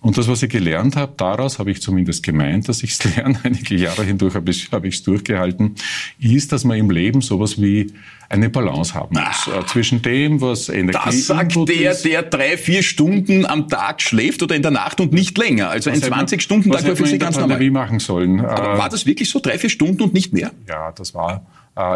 Und 0.00 0.16
das, 0.16 0.26
was 0.26 0.42
ich 0.42 0.48
gelernt 0.48 0.96
habe, 0.96 1.12
daraus 1.18 1.58
habe 1.58 1.70
ich 1.70 1.82
zumindest 1.82 2.22
gemeint, 2.22 2.66
dass 2.70 2.82
ich 2.82 2.92
es 2.92 3.04
lerne, 3.16 3.38
einige 3.42 3.76
Jahre 3.76 4.04
hindurch 4.04 4.34
habe 4.36 4.50
ich 4.88 4.94
es 4.94 5.02
durchgehalten, 5.02 5.74
ist, 6.18 6.52
dass 6.52 6.64
man 6.64 6.78
im 6.78 6.90
Leben 6.90 7.20
sowas 7.20 7.60
wie 7.60 7.92
eine 8.30 8.50
Balance 8.50 8.94
haben 8.94 9.16
muss 9.16 9.48
ah, 9.48 9.66
zwischen 9.66 10.02
dem, 10.02 10.40
was 10.40 10.68
Energie 10.68 10.98
Das 11.02 11.26
sagt 11.26 11.56
der, 11.68 11.92
ist. 11.92 12.04
der 12.04 12.22
drei, 12.22 12.58
vier 12.58 12.82
Stunden 12.82 13.46
am 13.46 13.68
Tag 13.68 14.02
schläft 14.02 14.42
oder 14.42 14.54
in 14.54 14.62
der 14.62 14.70
Nacht 14.70 15.00
und 15.00 15.12
nicht 15.12 15.38
länger. 15.38 15.70
Also 15.70 15.90
ein 15.90 16.00
20-Stunden-Tag 16.00 16.86
war 16.86 16.96
für 16.96 17.06
Sie 17.06 17.18
ganz 17.18 17.38
normal. 17.38 17.58
Machen 17.70 17.98
sollen. 17.98 18.40
Aber 18.40 18.78
war 18.78 18.88
das 18.88 19.04
wirklich 19.04 19.28
so? 19.30 19.40
Drei, 19.40 19.58
vier 19.58 19.70
Stunden 19.70 20.02
und 20.02 20.14
nicht 20.14 20.32
mehr? 20.32 20.52
Ja, 20.68 20.92
das 20.92 21.14
war 21.14 21.34
äh, 21.34 21.40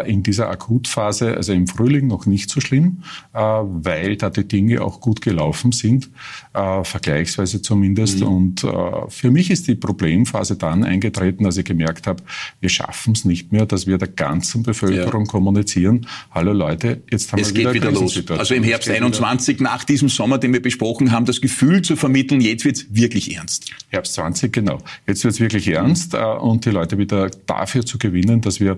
in 0.05 0.23
dieser 0.23 0.49
Akutphase, 0.49 1.35
also 1.35 1.53
im 1.53 1.67
Frühling 1.67 2.07
noch 2.07 2.25
nicht 2.25 2.49
so 2.49 2.61
schlimm, 2.61 3.03
äh, 3.33 3.39
weil 3.39 4.15
da 4.17 4.29
die 4.29 4.47
Dinge 4.47 4.81
auch 4.81 5.01
gut 5.01 5.21
gelaufen 5.21 5.71
sind, 5.71 6.09
äh, 6.53 6.83
vergleichsweise 6.83 7.61
zumindest. 7.61 8.19
Mhm. 8.19 8.27
Und 8.27 8.67
für 9.09 9.31
mich 9.31 9.51
ist 9.51 9.67
die 9.67 9.75
Problemphase 9.75 10.55
dann 10.55 10.83
eingetreten, 10.83 11.45
als 11.45 11.57
ich 11.57 11.65
gemerkt 11.65 12.07
habe, 12.07 12.23
wir 12.59 12.69
schaffen 12.69 13.13
es 13.13 13.25
nicht 13.25 13.51
mehr, 13.51 13.65
dass 13.65 13.87
wir 13.87 13.97
der 13.97 14.07
ganzen 14.07 14.63
Bevölkerung 14.63 15.25
ja. 15.25 15.31
kommunizieren, 15.31 16.07
hallo 16.31 16.53
Leute, 16.53 17.01
jetzt 17.11 17.31
haben 17.31 17.41
es 17.41 17.53
wir 17.53 17.73
wieder, 17.73 17.73
wieder 17.73 17.91
los. 17.91 18.21
Also 18.29 18.53
im 18.53 18.63
Herbst 18.63 18.89
21, 18.89 19.59
nach 19.59 19.83
diesem 19.83 20.09
Sommer, 20.09 20.37
den 20.37 20.53
wir 20.53 20.61
besprochen 20.61 21.11
haben, 21.11 21.25
das 21.25 21.41
Gefühl 21.41 21.81
zu 21.81 21.95
vermitteln, 21.95 22.41
jetzt 22.41 22.65
wird 22.65 22.77
es 22.77 22.95
wirklich 22.95 23.35
ernst. 23.35 23.71
Herbst 23.89 24.13
20, 24.13 24.51
genau. 24.53 24.79
Jetzt 25.07 25.23
wird 25.23 25.33
es 25.33 25.39
wirklich 25.39 25.67
ernst 25.67 26.13
mhm. 26.13 26.19
und 26.41 26.65
die 26.65 26.69
Leute 26.69 26.97
wieder 26.97 27.29
dafür 27.45 27.85
zu 27.85 27.97
gewinnen, 27.97 28.41
dass 28.41 28.59
wir 28.59 28.77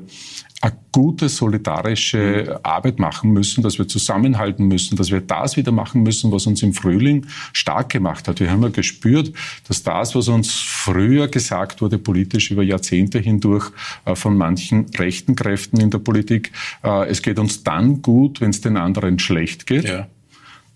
gute 0.96 1.28
solidarische 1.28 2.46
mhm. 2.48 2.60
Arbeit 2.64 3.00
machen 3.00 3.34
müssen, 3.34 3.62
dass 3.62 3.78
wir 3.78 3.86
zusammenhalten 3.86 4.66
müssen, 4.66 4.96
dass 4.96 5.12
wir 5.12 5.20
das 5.20 5.58
wieder 5.58 5.74
machen 5.74 6.04
müssen, 6.04 6.32
was 6.32 6.48
uns 6.48 6.64
im 6.64 6.72
Frühling 6.72 7.26
stark 7.52 7.90
gemacht 7.90 8.30
hat. 8.30 8.40
Wir 8.40 8.50
haben 8.50 8.64
ja 8.64 8.70
gespürt, 8.70 9.34
dass 9.68 9.84
das, 9.84 10.16
was 10.16 10.30
uns 10.30 10.54
früher 10.54 11.28
gesagt 11.28 11.82
wurde, 11.82 11.98
politisch 11.98 12.50
über 12.50 12.64
Jahrzehnte 12.64 13.20
hindurch 13.20 13.72
äh, 14.06 14.16
von 14.16 14.38
manchen 14.38 14.86
rechten 14.98 15.36
Kräften 15.36 15.82
in 15.82 15.90
der 15.90 16.00
Politik, 16.00 16.54
äh, 16.82 17.10
es 17.10 17.22
geht 17.22 17.40
uns 17.40 17.62
dann 17.64 18.02
gut, 18.02 18.40
wenn 18.40 18.52
es 18.52 18.62
den 18.62 18.78
anderen 18.78 19.20
schlecht 19.20 19.68
geht. 19.68 19.84
Ja 19.84 20.08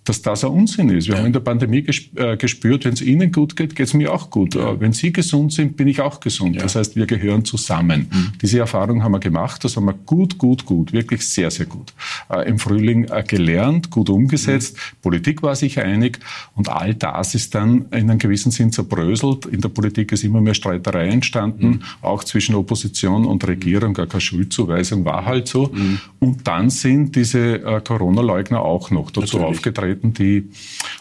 dass 0.06 0.22
das 0.22 0.44
ein 0.44 0.52
Unsinn 0.52 0.90
ist. 0.90 1.08
Wir 1.08 1.14
ja. 1.14 1.20
haben 1.20 1.28
in 1.28 1.34
der 1.34 1.40
Pandemie 1.40 1.86
äh, 2.16 2.36
gespürt, 2.38 2.86
wenn 2.86 2.94
es 2.94 3.02
Ihnen 3.02 3.32
gut 3.32 3.56
geht, 3.56 3.76
geht 3.76 3.88
es 3.88 3.94
mir 3.94 4.12
auch 4.12 4.30
gut. 4.30 4.56
Ja. 4.56 4.80
Wenn 4.80 4.92
Sie 4.92 5.14
gesund 5.14 5.54
sind, 5.54 5.78
bin 5.78 5.88
ich 5.88 6.02
auch 6.02 6.20
gesund. 6.20 6.56
Ja. 6.56 6.64
Das 6.64 6.76
heißt, 6.76 6.96
wir 6.96 7.06
gehören 7.06 7.46
zusammen. 7.46 8.08
Mhm. 8.12 8.32
Diese 8.42 8.60
Erfahrung 8.60 9.04
haben 9.04 9.12
wir 9.12 9.20
gemacht, 9.20 9.64
das 9.64 9.76
haben 9.76 9.86
wir 9.86 9.94
gut, 9.94 10.38
gut, 10.38 10.66
gut, 10.66 10.94
wirklich 10.94 11.28
sehr, 11.28 11.52
sehr 11.52 11.68
gut 11.68 11.94
äh, 12.30 12.50
im 12.50 12.58
Frühling 12.58 13.06
äh, 13.06 13.24
gelernt, 13.24 13.92
gut 13.92 14.10
umgesetzt. 14.10 14.76
Mhm. 14.76 15.02
Politik 15.02 15.44
war 15.44 15.56
sich 15.56 15.80
einig 15.80 16.20
und 16.56 16.70
all 16.70 16.96
das 16.96 17.36
ist 17.36 17.54
dann 17.54 17.86
in 17.92 18.10
einem 18.10 18.18
gewissen 18.18 18.52
Sinn 18.52 18.72
zerbröselt. 18.72 19.46
In 19.46 19.62
der 19.62 19.70
Politik 19.70 20.12
ist 20.12 20.24
immer 20.24 20.42
mehr 20.42 20.56
Streiterei 20.56 21.08
entstanden, 21.10 21.68
mhm. 21.68 21.82
auch 22.02 22.24
zwischen 22.24 22.56
Opposition 22.56 23.26
und 23.26 23.48
Regierung, 23.48 23.94
gar 23.94 24.08
keine 24.08 24.22
Schuldzuweisung, 24.22 25.06
war 25.06 25.26
halt 25.26 25.48
so. 25.48 25.68
Mhm. 25.68 26.00
Und 26.20 26.48
dann 26.48 26.70
sind 26.70 27.16
diese 27.16 27.62
äh, 27.64 27.82
Corona-Leugner 27.82 28.62
auch 28.62 28.90
noch 28.92 29.12
dazu 29.12 29.38
Natürlich. 29.38 29.58
aufgetreten 29.58 29.99
Leuten, 30.00 30.14
die 30.14 30.50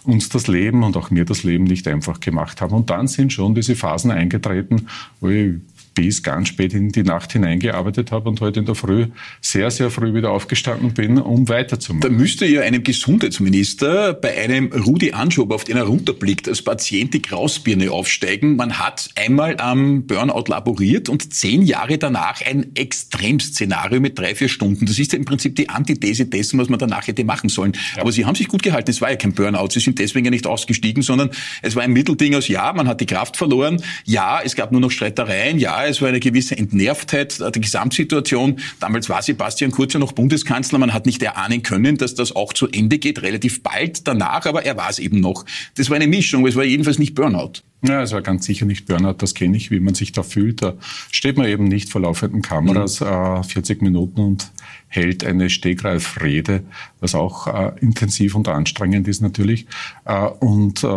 uns 0.04 0.28
das 0.28 0.46
Leben 0.46 0.82
und 0.82 0.96
auch 0.96 1.10
mir 1.10 1.24
das 1.24 1.44
Leben 1.44 1.64
nicht 1.64 1.86
einfach 1.88 2.20
gemacht 2.20 2.60
haben. 2.60 2.74
Und 2.74 2.90
dann 2.90 3.06
sind 3.06 3.32
schon 3.32 3.54
diese 3.54 3.76
Phasen 3.76 4.10
eingetreten, 4.10 4.86
wo 5.20 5.28
ich 5.28 5.56
bis 5.98 6.22
ganz 6.22 6.46
spät 6.46 6.74
in 6.74 6.90
die 6.90 7.02
Nacht 7.02 7.32
hineingearbeitet 7.32 8.12
habe 8.12 8.28
und 8.28 8.40
heute 8.40 8.60
in 8.60 8.66
der 8.66 8.76
Früh 8.76 9.06
sehr, 9.40 9.72
sehr 9.72 9.90
früh 9.90 10.14
wieder 10.14 10.30
aufgestanden 10.30 10.94
bin, 10.94 11.18
um 11.18 11.48
weiterzumachen. 11.48 12.08
Da 12.08 12.16
müsste 12.16 12.46
ja 12.46 12.60
einem 12.60 12.84
Gesundheitsminister 12.84 14.14
bei 14.14 14.38
einem 14.38 14.72
Rudi 14.72 15.10
Anschober, 15.10 15.56
auf 15.56 15.64
den 15.64 15.76
er 15.76 15.82
runterblickt, 15.82 16.48
als 16.48 16.62
Patient 16.62 17.14
die 17.14 17.20
Krausbirne 17.20 17.90
aufsteigen. 17.90 18.54
Man 18.54 18.78
hat 18.78 19.10
einmal 19.16 19.56
am 19.58 20.06
Burnout 20.06 20.44
laboriert 20.46 21.08
und 21.08 21.34
zehn 21.34 21.62
Jahre 21.62 21.98
danach 21.98 22.46
ein 22.46 22.76
Extremszenario 22.76 23.98
mit 23.98 24.16
drei, 24.16 24.36
vier 24.36 24.48
Stunden. 24.48 24.86
Das 24.86 25.00
ist 25.00 25.12
ja 25.12 25.18
im 25.18 25.24
Prinzip 25.24 25.56
die 25.56 25.68
Antithese 25.68 26.26
dessen, 26.26 26.60
was 26.60 26.68
man 26.68 26.78
danach 26.78 27.08
hätte 27.08 27.24
machen 27.24 27.48
sollen. 27.48 27.72
Ja. 27.96 28.02
Aber 28.02 28.12
Sie 28.12 28.24
haben 28.24 28.36
sich 28.36 28.46
gut 28.46 28.62
gehalten. 28.62 28.92
Es 28.92 29.00
war 29.00 29.10
ja 29.10 29.16
kein 29.16 29.32
Burnout. 29.32 29.70
Sie 29.70 29.80
sind 29.80 29.98
deswegen 29.98 30.26
ja 30.26 30.30
nicht 30.30 30.46
ausgestiegen, 30.46 31.02
sondern 31.02 31.30
es 31.60 31.74
war 31.74 31.82
ein 31.82 31.92
Mittelding 31.92 32.36
aus, 32.36 32.46
ja, 32.46 32.72
man 32.72 32.86
hat 32.86 33.00
die 33.00 33.06
Kraft 33.06 33.36
verloren. 33.36 33.82
Ja, 34.04 34.40
es 34.44 34.54
gab 34.54 34.70
nur 34.70 34.80
noch 34.80 34.92
Streitereien. 34.92 35.58
Ja, 35.58 35.87
es 35.88 36.00
war 36.00 36.08
eine 36.08 36.20
gewisse 36.20 36.56
Entnervtheit 36.56 37.40
der 37.40 37.50
Gesamtsituation. 37.50 38.58
Damals 38.80 39.08
war 39.08 39.22
Sebastian 39.22 39.70
Kurz 39.70 39.92
ja 39.92 40.00
noch 40.00 40.12
Bundeskanzler. 40.12 40.78
Man 40.78 40.92
hat 40.92 41.06
nicht 41.06 41.22
erahnen 41.22 41.62
können, 41.62 41.96
dass 41.96 42.14
das 42.14 42.34
auch 42.34 42.52
zu 42.52 42.68
Ende 42.68 42.98
geht, 42.98 43.22
relativ 43.22 43.62
bald 43.62 44.06
danach, 44.06 44.46
aber 44.46 44.64
er 44.64 44.76
war 44.76 44.90
es 44.90 44.98
eben 44.98 45.20
noch. 45.20 45.44
Das 45.76 45.90
war 45.90 45.96
eine 45.96 46.06
Mischung. 46.06 46.46
Es 46.46 46.56
war 46.56 46.64
jedenfalls 46.64 46.98
nicht 46.98 47.14
Burnout. 47.14 47.62
Ja, 47.82 48.02
es 48.02 48.12
war 48.12 48.22
ganz 48.22 48.44
sicher 48.44 48.66
nicht 48.66 48.86
Burnout, 48.86 49.14
das 49.18 49.34
kenne 49.34 49.56
ich, 49.56 49.70
wie 49.70 49.78
man 49.78 49.94
sich 49.94 50.10
da 50.10 50.24
fühlt. 50.24 50.62
Da 50.62 50.74
steht 51.12 51.36
man 51.36 51.46
eben 51.46 51.64
nicht 51.64 51.90
vor 51.90 52.00
laufenden 52.00 52.42
Kameras 52.42 53.00
mhm. 53.00 53.06
äh, 53.06 53.42
40 53.44 53.82
Minuten 53.82 54.20
und 54.20 54.50
hält 54.88 55.24
eine 55.24 55.50
Stegreifrede, 55.50 56.62
was 57.00 57.14
auch 57.14 57.46
äh, 57.46 57.72
intensiv 57.80 58.34
und 58.34 58.48
anstrengend 58.48 59.06
ist 59.06 59.20
natürlich. 59.20 59.66
Äh, 60.06 60.26
und 60.26 60.82
äh, 60.82 60.88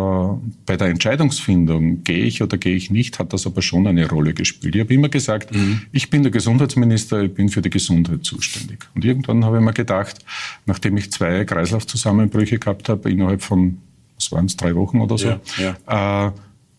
bei 0.66 0.76
der 0.76 0.88
Entscheidungsfindung, 0.88 2.02
gehe 2.02 2.24
ich 2.24 2.42
oder 2.42 2.56
gehe 2.56 2.74
ich 2.74 2.90
nicht, 2.90 3.18
hat 3.18 3.32
das 3.32 3.46
aber 3.46 3.60
schon 3.60 3.86
eine 3.86 4.08
Rolle 4.08 4.32
gespielt. 4.32 4.74
Ich 4.74 4.80
habe 4.80 4.94
immer 4.94 5.10
gesagt, 5.10 5.54
mhm. 5.54 5.82
ich 5.92 6.08
bin 6.08 6.22
der 6.22 6.32
Gesundheitsminister, 6.32 7.22
ich 7.22 7.34
bin 7.34 7.50
für 7.50 7.60
die 7.60 7.70
Gesundheit 7.70 8.24
zuständig. 8.24 8.86
Und 8.94 9.04
irgendwann 9.04 9.44
habe 9.44 9.58
ich 9.58 9.62
mir 9.62 9.74
gedacht, 9.74 10.24
nachdem 10.64 10.96
ich 10.96 11.12
zwei 11.12 11.44
Kreislaufzusammenbrüche 11.44 12.58
gehabt 12.58 12.88
habe, 12.88 13.10
innerhalb 13.10 13.42
von, 13.42 13.78
was 14.16 14.32
waren 14.32 14.46
es, 14.46 14.56
drei 14.56 14.74
Wochen 14.74 15.00
oder 15.02 15.18
so, 15.18 15.28
ja, 15.28 15.40
ja. 15.86 16.28
Äh, 16.28 16.32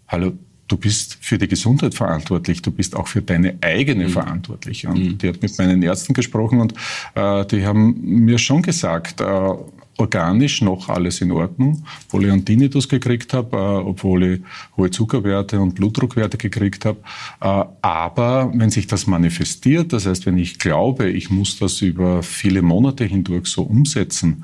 hallo, 0.08 0.34
du 0.74 0.78
bist 0.78 1.20
für 1.22 1.38
die 1.38 1.48
Gesundheit 1.48 1.94
verantwortlich, 1.94 2.64
du 2.64 2.72
bist 2.72 2.96
auch 2.96 3.08
für 3.08 3.22
deine 3.22 3.58
eigene 3.62 4.06
mhm. 4.06 4.10
verantwortlich. 4.10 4.88
Und 4.88 4.98
mhm. 4.98 5.18
die 5.20 5.30
hat 5.30 5.42
mit 5.42 5.56
meinen 5.60 5.84
Ärzten 5.84 6.14
gesprochen 6.16 6.60
und 6.60 6.74
äh, 7.14 7.46
die 7.46 7.64
haben 7.64 7.96
mir 8.02 8.40
schon 8.40 8.64
gesagt, 8.64 9.22
äh, 9.22 9.54
organisch 9.98 10.64
noch 10.64 10.90
alles 10.90 11.22
in 11.22 11.32
Ordnung, 11.32 11.84
obwohl 12.08 12.26
ich 12.26 12.32
einen 12.32 12.44
Tinnitus 12.44 12.90
gekriegt 12.90 13.34
habe, 13.34 13.56
äh, 13.56 13.60
obwohl 13.60 14.24
ich 14.24 14.42
hohe 14.76 14.90
Zuckerwerte 14.90 15.60
und 15.62 15.76
Blutdruckwerte 15.76 16.38
gekriegt 16.38 16.86
habe. 16.86 16.98
Äh, 17.40 17.66
aber 17.84 18.52
wenn 18.56 18.72
sich 18.72 18.88
das 18.88 19.06
manifestiert, 19.06 19.94
das 19.94 20.08
heißt, 20.08 20.26
wenn 20.26 20.40
ich 20.40 20.58
glaube, 20.58 21.08
ich 21.12 21.30
muss 21.30 21.60
das 21.60 21.82
über 21.82 22.24
viele 22.24 22.64
Monate 22.64 23.06
hindurch 23.06 23.46
so 23.46 23.62
umsetzen, 23.62 24.44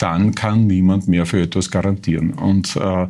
dann 0.00 0.34
kann 0.34 0.66
niemand 0.66 1.08
mehr 1.08 1.26
für 1.26 1.42
etwas 1.42 1.70
garantieren. 1.70 2.32
Und 2.32 2.74
äh, 2.76 3.06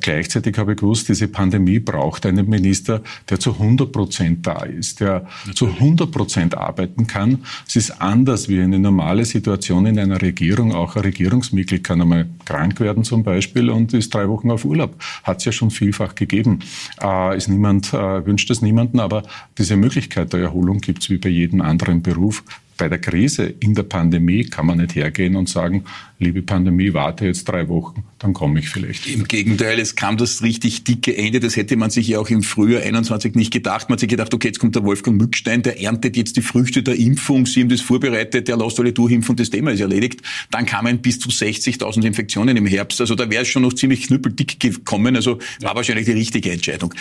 gleichzeitig 0.00 0.56
habe 0.56 0.72
ich 0.72 0.78
gewusst, 0.78 1.08
diese 1.08 1.26
Pandemie 1.26 1.80
braucht 1.80 2.24
einen 2.26 2.48
Minister, 2.48 3.02
der 3.28 3.40
zu 3.40 3.54
100 3.54 3.90
Prozent 3.90 4.46
da 4.46 4.62
ist, 4.62 5.00
der 5.00 5.26
Natürlich. 5.46 5.56
zu 5.56 5.66
100 5.66 6.10
Prozent 6.12 6.56
arbeiten 6.56 7.08
kann. 7.08 7.38
Es 7.66 7.74
ist 7.74 8.00
anders 8.00 8.48
wie 8.48 8.60
eine 8.60 8.78
normale 8.78 9.24
Situation 9.24 9.86
in 9.86 9.98
einer 9.98 10.22
Regierung. 10.22 10.72
Auch 10.72 10.94
ein 10.94 11.02
Regierungsmitglied 11.02 11.82
kann 11.82 12.00
einmal 12.00 12.26
krank 12.44 12.78
werden 12.78 13.02
zum 13.02 13.24
Beispiel 13.24 13.68
und 13.68 13.92
ist 13.92 14.14
drei 14.14 14.28
Wochen 14.28 14.52
auf 14.52 14.64
Urlaub. 14.64 14.94
Hat 15.24 15.38
es 15.38 15.44
ja 15.44 15.52
schon 15.52 15.72
vielfach 15.72 16.14
gegeben. 16.14 16.60
Äh, 17.02 17.36
ist 17.36 17.48
niemand, 17.48 17.92
äh, 17.92 18.24
wünscht 18.24 18.48
es 18.50 18.62
niemanden, 18.62 19.00
aber 19.00 19.24
diese 19.58 19.76
Möglichkeit 19.76 20.32
der 20.32 20.40
Erholung 20.40 20.78
gibt 20.78 21.02
es 21.02 21.10
wie 21.10 21.18
bei 21.18 21.30
jedem 21.30 21.62
anderen 21.62 22.00
Beruf 22.00 22.44
bei 22.78 22.88
der 22.88 22.98
Krise 22.98 23.44
in 23.60 23.74
der 23.74 23.82
Pandemie 23.82 24.44
kann 24.44 24.64
man 24.64 24.78
nicht 24.78 24.94
hergehen 24.94 25.36
und 25.36 25.48
sagen, 25.48 25.84
liebe 26.20 26.42
Pandemie, 26.42 26.94
warte 26.94 27.26
jetzt 27.26 27.44
drei 27.44 27.68
Wochen, 27.68 28.04
dann 28.18 28.32
komme 28.32 28.60
ich 28.60 28.70
vielleicht. 28.70 29.06
Im 29.06 29.24
Gegenteil, 29.28 29.78
es 29.78 29.94
kam 29.94 30.16
das 30.16 30.42
richtig 30.42 30.84
dicke 30.84 31.16
Ende. 31.16 31.40
Das 31.40 31.56
hätte 31.56 31.76
man 31.76 31.90
sich 31.90 32.08
ja 32.08 32.18
auch 32.18 32.28
im 32.30 32.42
Frühjahr 32.42 32.82
21 32.82 33.34
nicht 33.34 33.52
gedacht. 33.52 33.88
Man 33.88 33.94
hat 33.94 34.00
sich 34.00 34.08
gedacht, 34.08 34.32
okay, 34.32 34.48
jetzt 34.48 34.58
kommt 34.58 34.74
der 34.74 34.84
Wolfgang 34.84 35.20
Mückstein, 35.20 35.62
der 35.62 35.80
erntet 35.80 36.16
jetzt 36.16 36.36
die 36.36 36.42
Früchte 36.42 36.82
der 36.82 36.96
Impfung. 36.96 37.46
Sie 37.46 37.60
haben 37.60 37.68
das 37.68 37.80
vorbereitet, 37.80 38.48
der 38.48 38.56
lässt 38.56 38.80
alle 38.80 38.92
durchimpfen 38.92 39.36
das 39.36 39.50
Thema 39.50 39.72
ist 39.72 39.80
erledigt. 39.80 40.22
Dann 40.50 40.66
kamen 40.66 40.98
bis 40.98 41.20
zu 41.20 41.28
60.000 41.28 42.04
Infektionen 42.04 42.56
im 42.56 42.66
Herbst. 42.66 43.00
Also 43.00 43.14
da 43.14 43.30
wäre 43.30 43.42
es 43.42 43.48
schon 43.48 43.62
noch 43.62 43.72
ziemlich 43.74 44.06
knüppeldick 44.06 44.58
gekommen. 44.58 45.14
Also 45.16 45.38
war 45.60 45.76
wahrscheinlich 45.76 46.06
die 46.06 46.12
richtige 46.12 46.50
Entscheidung. 46.50 46.94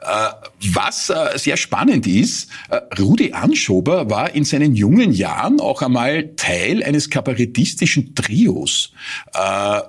Äh, 0.00 0.06
was 0.72 1.10
äh, 1.10 1.38
sehr 1.38 1.56
spannend 1.56 2.06
ist, 2.06 2.48
äh, 2.70 2.76
Rudi 3.00 3.32
Anschober 3.32 4.10
war 4.10 4.34
in 4.34 4.44
seinen 4.44 4.74
jungen 4.74 5.12
Jahren 5.12 5.23
auch 5.60 5.82
einmal 5.82 6.34
Teil 6.36 6.82
eines 6.82 7.10
kabarettistischen 7.10 8.14
Trios. 8.14 8.92
Äh, 9.32 9.80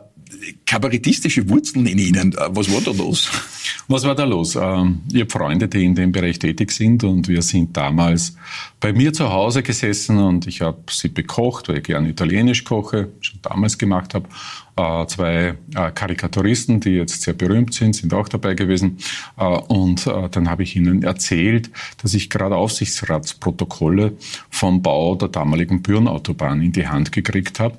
kabarettistische 0.65 1.49
Wurzeln 1.49 1.85
in 1.85 1.97
Ihnen. 1.97 2.33
Äh, 2.33 2.47
was 2.49 2.71
war 2.71 2.81
da 2.81 2.91
los? 2.91 3.29
Was 3.87 4.03
war 4.03 4.15
da 4.15 4.23
los? 4.23 4.55
Ähm, 4.55 5.01
ich 5.11 5.21
habe 5.21 5.29
Freunde, 5.29 5.67
die 5.67 5.85
in 5.85 5.93
dem 5.93 6.11
Bereich 6.11 6.39
tätig 6.39 6.71
sind 6.71 7.03
und 7.03 7.27
wir 7.27 7.43
sind 7.43 7.77
damals 7.77 8.35
bei 8.79 8.93
mir 8.93 9.13
zu 9.13 9.31
Hause 9.31 9.61
gesessen 9.61 10.17
und 10.17 10.47
ich 10.47 10.61
habe 10.61 10.79
sie 10.89 11.09
bekocht, 11.09 11.69
weil 11.69 11.77
ich 11.77 11.83
gerne 11.83 12.09
Italienisch 12.09 12.63
koche, 12.63 13.09
schon 13.21 13.39
damals 13.43 13.77
gemacht 13.77 14.15
habe. 14.15 14.27
Äh, 14.75 15.05
zwei 15.05 15.55
äh, 15.75 15.91
Karikaturisten, 15.93 16.79
die 16.79 16.95
jetzt 16.95 17.21
sehr 17.21 17.35
berühmt 17.35 17.75
sind, 17.75 17.95
sind 17.95 18.13
auch 18.13 18.27
dabei 18.27 18.55
gewesen. 18.55 18.97
Und 19.35 20.05
dann 20.05 20.49
habe 20.49 20.63
ich 20.63 20.75
ihnen 20.75 21.03
erzählt, 21.03 21.69
dass 22.01 22.13
ich 22.13 22.29
gerade 22.29 22.55
Aufsichtsratsprotokolle 22.55 24.13
vom 24.49 24.81
Bau 24.81 25.15
der 25.15 25.29
damaligen 25.29 25.81
Bürenautobahn 25.81 26.61
in 26.61 26.71
die 26.71 26.87
Hand 26.87 27.11
gekriegt 27.11 27.59
habe 27.59 27.77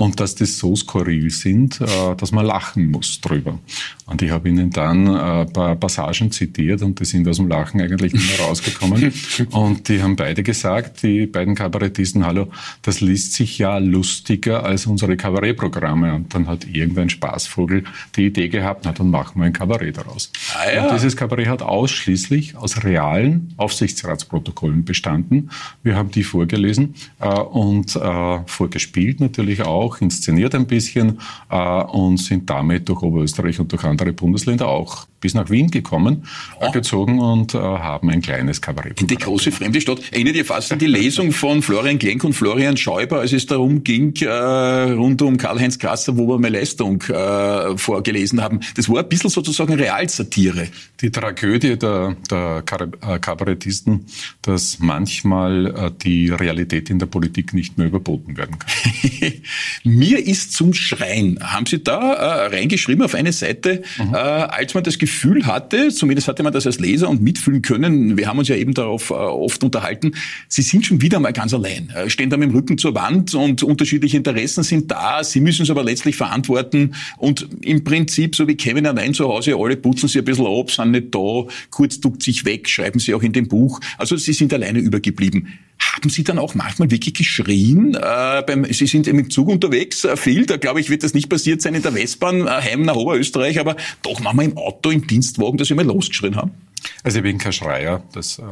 und 0.00 0.18
dass 0.18 0.34
das 0.34 0.56
so 0.56 0.74
skurril 0.74 1.28
sind, 1.28 1.78
äh, 1.82 2.16
dass 2.16 2.32
man 2.32 2.46
lachen 2.46 2.90
muss 2.90 3.20
drüber. 3.20 3.58
Und 4.06 4.22
ich 4.22 4.30
habe 4.30 4.48
ihnen 4.48 4.70
dann 4.70 5.06
äh, 5.06 5.42
ein 5.42 5.52
paar 5.52 5.76
Passagen 5.76 6.32
zitiert 6.32 6.80
und 6.80 6.98
die 6.98 7.04
sind 7.04 7.28
aus 7.28 7.36
dem 7.36 7.48
Lachen 7.48 7.82
eigentlich 7.82 8.14
nicht 8.14 8.26
mehr 8.26 8.46
rausgekommen. 8.46 9.12
und 9.50 9.86
die 9.90 10.02
haben 10.02 10.16
beide 10.16 10.42
gesagt, 10.42 11.02
die 11.02 11.26
beiden 11.26 11.54
Kabarettisten, 11.54 12.24
hallo, 12.24 12.48
das 12.80 13.02
liest 13.02 13.34
sich 13.34 13.58
ja 13.58 13.76
lustiger 13.76 14.64
als 14.64 14.86
unsere 14.86 15.18
Kabarettprogramme. 15.18 16.14
Und 16.14 16.34
dann 16.34 16.46
hat 16.46 16.66
irgendein 16.66 17.10
Spaßvogel 17.10 17.84
die 18.16 18.26
Idee 18.28 18.48
gehabt, 18.48 18.86
na 18.86 18.92
dann 18.92 19.10
machen 19.10 19.38
wir 19.38 19.44
ein 19.44 19.52
Kabarett 19.52 19.98
daraus. 19.98 20.32
Ah, 20.54 20.72
ja. 20.74 20.84
Und 20.86 20.94
dieses 20.94 21.14
Kabarett 21.14 21.48
hat 21.48 21.60
ausschließlich 21.60 22.56
aus 22.56 22.84
realen 22.84 23.52
Aufsichtsratsprotokollen 23.58 24.82
bestanden. 24.82 25.50
Wir 25.82 25.94
haben 25.94 26.10
die 26.10 26.24
vorgelesen 26.24 26.94
äh, 27.20 27.28
und 27.28 27.98
vorgespielt 28.46 29.20
natürlich 29.20 29.62
auch 29.62 29.89
auch, 29.90 30.00
inszeniert 30.00 30.54
ein 30.54 30.66
bisschen 30.66 31.18
äh, 31.50 31.56
und 31.56 32.18
sind 32.18 32.48
damit 32.48 32.88
durch 32.88 33.02
Oberösterreich 33.02 33.58
und 33.60 33.72
durch 33.72 33.84
andere 33.84 34.12
Bundesländer 34.12 34.68
auch 34.68 35.06
bis 35.20 35.34
nach 35.34 35.50
Wien 35.50 35.70
gekommen, 35.70 36.24
oh. 36.60 36.70
gezogen 36.70 37.18
und 37.20 37.54
äh, 37.54 37.58
haben 37.58 38.10
ein 38.10 38.22
kleines 38.22 38.60
Kabarett. 38.60 39.00
In 39.00 39.06
die 39.06 39.16
große 39.16 39.52
fremde 39.52 39.80
Stadt. 39.80 40.00
Erinnert 40.12 40.36
ihr 40.36 40.44
fast 40.44 40.72
an 40.72 40.78
die 40.78 40.86
Lesung 40.86 41.32
von 41.32 41.62
Florian 41.62 41.98
Klenk 41.98 42.24
und 42.24 42.32
Florian 42.32 42.76
Schäuber, 42.76 43.20
als 43.20 43.32
es 43.32 43.46
darum 43.46 43.84
ging, 43.84 44.14
äh, 44.22 44.28
rund 44.28 45.20
um 45.22 45.36
Karl-Heinz 45.36 45.78
Krasser, 45.78 46.16
wo 46.16 46.26
wir 46.26 46.38
mehr 46.38 46.50
Leistung 46.50 47.02
äh, 47.02 47.76
vorgelesen 47.76 48.42
haben. 48.42 48.60
Das 48.76 48.88
war 48.88 49.00
ein 49.00 49.08
bisschen 49.08 49.30
sozusagen 49.30 49.74
Realsatire. 49.74 50.68
Die 51.00 51.10
Tragödie 51.10 51.76
der, 51.76 52.16
der 52.30 52.64
äh, 52.66 53.18
Kabarettisten, 53.18 54.06
dass 54.42 54.78
manchmal 54.78 55.66
äh, 55.66 55.90
die 56.02 56.30
Realität 56.30 56.88
in 56.88 56.98
der 56.98 57.06
Politik 57.06 57.52
nicht 57.52 57.76
mehr 57.76 57.88
überboten 57.88 58.36
werden 58.36 58.58
kann. 58.58 58.70
Mir 59.82 60.26
ist 60.26 60.52
zum 60.52 60.74
Schreien. 60.74 61.38
Haben 61.40 61.66
Sie 61.66 61.82
da 61.82 62.12
äh, 62.12 62.46
reingeschrieben 62.54 63.02
auf 63.02 63.14
eine 63.14 63.32
Seite, 63.32 63.82
mhm. 63.98 64.14
äh, 64.14 64.16
als 64.16 64.74
man 64.74 64.84
das 64.84 64.98
Gefühl 64.98 65.46
hatte, 65.46 65.88
zumindest 65.88 66.28
hatte 66.28 66.42
man 66.42 66.52
das 66.52 66.66
als 66.66 66.80
Leser 66.80 67.08
und 67.08 67.22
mitfühlen 67.22 67.62
können, 67.62 68.18
wir 68.18 68.26
haben 68.26 68.38
uns 68.38 68.48
ja 68.48 68.56
eben 68.56 68.74
darauf 68.74 69.10
äh, 69.10 69.14
oft 69.14 69.64
unterhalten, 69.64 70.12
Sie 70.48 70.62
sind 70.62 70.84
schon 70.84 71.00
wieder 71.00 71.18
mal 71.18 71.32
ganz 71.32 71.54
allein, 71.54 71.90
äh, 71.90 72.10
stehen 72.10 72.28
da 72.28 72.36
mit 72.36 72.50
dem 72.50 72.54
Rücken 72.54 72.76
zur 72.76 72.94
Wand 72.94 73.34
und 73.34 73.62
unterschiedliche 73.62 74.18
Interessen 74.18 74.62
sind 74.64 74.90
da, 74.90 75.24
Sie 75.24 75.40
müssen 75.40 75.62
es 75.62 75.70
aber 75.70 75.82
letztlich 75.82 76.16
verantworten 76.16 76.94
und 77.16 77.48
im 77.62 77.82
Prinzip, 77.82 78.36
so 78.36 78.46
wie 78.46 78.56
Kevin 78.56 78.86
allein 78.86 79.14
zu 79.14 79.28
Hause, 79.28 79.56
alle 79.56 79.76
putzen 79.76 80.08
Sie 80.08 80.18
ein 80.18 80.24
bisschen 80.24 80.46
ab, 80.46 80.70
sind 80.70 80.90
nicht 80.90 81.14
da, 81.14 81.44
kurz 81.70 82.00
duckt 82.00 82.22
sich 82.22 82.44
weg, 82.44 82.68
schreiben 82.68 83.00
Sie 83.00 83.14
auch 83.14 83.22
in 83.22 83.32
dem 83.32 83.48
Buch. 83.48 83.80
Also 83.96 84.16
Sie 84.16 84.32
sind 84.32 84.52
alleine 84.52 84.78
übergeblieben. 84.78 85.58
Haben 85.92 86.10
Sie 86.10 86.24
dann 86.24 86.38
auch 86.38 86.54
manchmal 86.54 86.90
wirklich 86.90 87.14
geschrien? 87.14 87.94
Äh, 87.94 88.42
beim, 88.46 88.64
Sie 88.72 88.86
sind 88.86 89.06
im 89.06 89.28
Zug 89.30 89.48
unterwegs, 89.48 90.04
äh, 90.04 90.16
viel, 90.16 90.46
da 90.46 90.56
glaube 90.56 90.80
ich, 90.80 90.90
wird 90.90 91.02
das 91.02 91.14
nicht 91.14 91.28
passiert 91.28 91.62
sein 91.62 91.74
in 91.74 91.82
der 91.82 91.94
Westbahn, 91.94 92.46
äh, 92.46 92.50
heim 92.50 92.82
nach 92.82 92.96
Oberösterreich, 92.96 93.58
aber 93.58 93.76
doch 94.02 94.20
manchmal 94.20 94.46
im 94.46 94.56
Auto, 94.56 94.90
im 94.90 95.06
Dienstwagen, 95.06 95.58
dass 95.58 95.68
Sie 95.68 95.74
mal 95.74 95.84
losgeschrien 95.84 96.36
haben? 96.36 96.52
Also 97.02 97.18
ich 97.18 97.22
bin 97.24 97.38
kein 97.38 97.52
Schreier, 97.52 98.02
das 98.12 98.38
äh, 98.38 98.42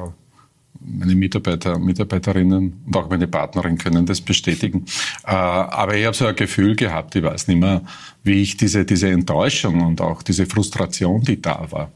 meine 0.80 1.14
Mitarbeiter, 1.14 1.78
Mitarbeiterinnen 1.78 2.82
und 2.86 2.96
auch 2.96 3.08
meine 3.10 3.26
Partnerin 3.26 3.78
können 3.78 4.06
das 4.06 4.20
bestätigen. 4.20 4.84
Äh, 5.26 5.30
aber 5.30 5.96
ich 5.96 6.06
habe 6.06 6.16
so 6.16 6.26
ein 6.26 6.36
Gefühl 6.36 6.76
gehabt, 6.76 7.14
ich 7.16 7.22
weiß 7.22 7.48
nicht 7.48 7.60
mehr, 7.60 7.82
wie 8.22 8.42
ich 8.42 8.56
diese, 8.56 8.84
diese 8.84 9.08
Enttäuschung 9.08 9.80
und 9.80 10.00
auch 10.00 10.22
diese 10.22 10.46
Frustration, 10.46 11.22
die 11.22 11.40
da 11.40 11.66
war, 11.70 11.90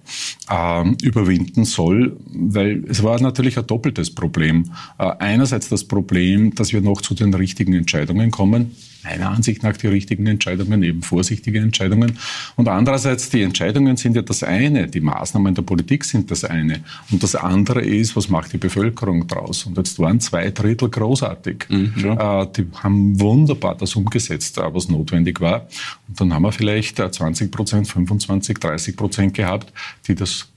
ähm, 0.50 0.96
überwinden 1.02 1.64
soll, 1.64 2.16
weil 2.32 2.84
es 2.88 3.02
war 3.02 3.20
natürlich 3.20 3.58
ein 3.58 3.66
doppeltes 3.66 4.14
Problem. 4.14 4.72
Äh, 4.98 5.12
einerseits 5.18 5.68
das 5.68 5.84
Problem, 5.84 6.54
dass 6.54 6.72
wir 6.72 6.80
noch 6.80 7.00
zu 7.02 7.14
den 7.14 7.34
richtigen 7.34 7.74
Entscheidungen 7.74 8.30
kommen, 8.30 8.74
meiner 9.04 9.30
Ansicht 9.30 9.62
nach 9.62 9.76
die 9.76 9.86
richtigen 9.88 10.26
Entscheidungen, 10.26 10.82
eben 10.82 11.02
vorsichtige 11.02 11.58
Entscheidungen. 11.58 12.18
Und 12.56 12.68
andererseits, 12.68 13.30
die 13.30 13.42
Entscheidungen 13.42 13.96
sind 13.96 14.16
ja 14.16 14.22
das 14.22 14.42
eine, 14.42 14.86
die 14.86 15.00
Maßnahmen 15.00 15.54
der 15.54 15.62
Politik 15.62 16.04
sind 16.04 16.30
das 16.30 16.44
eine. 16.44 16.84
Und 17.10 17.22
das 17.22 17.34
andere 17.34 17.82
ist, 17.82 18.16
was 18.16 18.28
macht 18.28 18.52
die 18.52 18.58
Bevölkerung 18.58 19.26
draus? 19.26 19.66
Und 19.66 19.76
jetzt 19.76 19.98
waren 19.98 20.20
zwei 20.20 20.50
Drittel 20.50 20.88
großartig. 20.88 21.66
Mhm, 21.68 21.94
ja. 21.96 22.42
Äh, 22.42 22.48
die 22.56 22.66
haben 22.82 23.18
wunderbar 23.20 23.76
das 23.76 23.94
umgesetzt, 23.96 24.58
äh, 24.58 24.74
was 24.74 24.88
notwendig 24.88 25.40
war. 25.40 25.66
Und 26.08 26.20
dann 26.20 26.32
haben 26.34 26.42
wir 26.42 26.52
vielleicht 26.52 26.98
20 26.98 27.46
äh, 27.46 27.50
Prozent, 27.50 27.88
25, 27.88 28.58
30 28.58 28.96
Prozent 28.96 29.34
gehabt, 29.34 29.72
die 30.06 30.14
das 30.14 30.51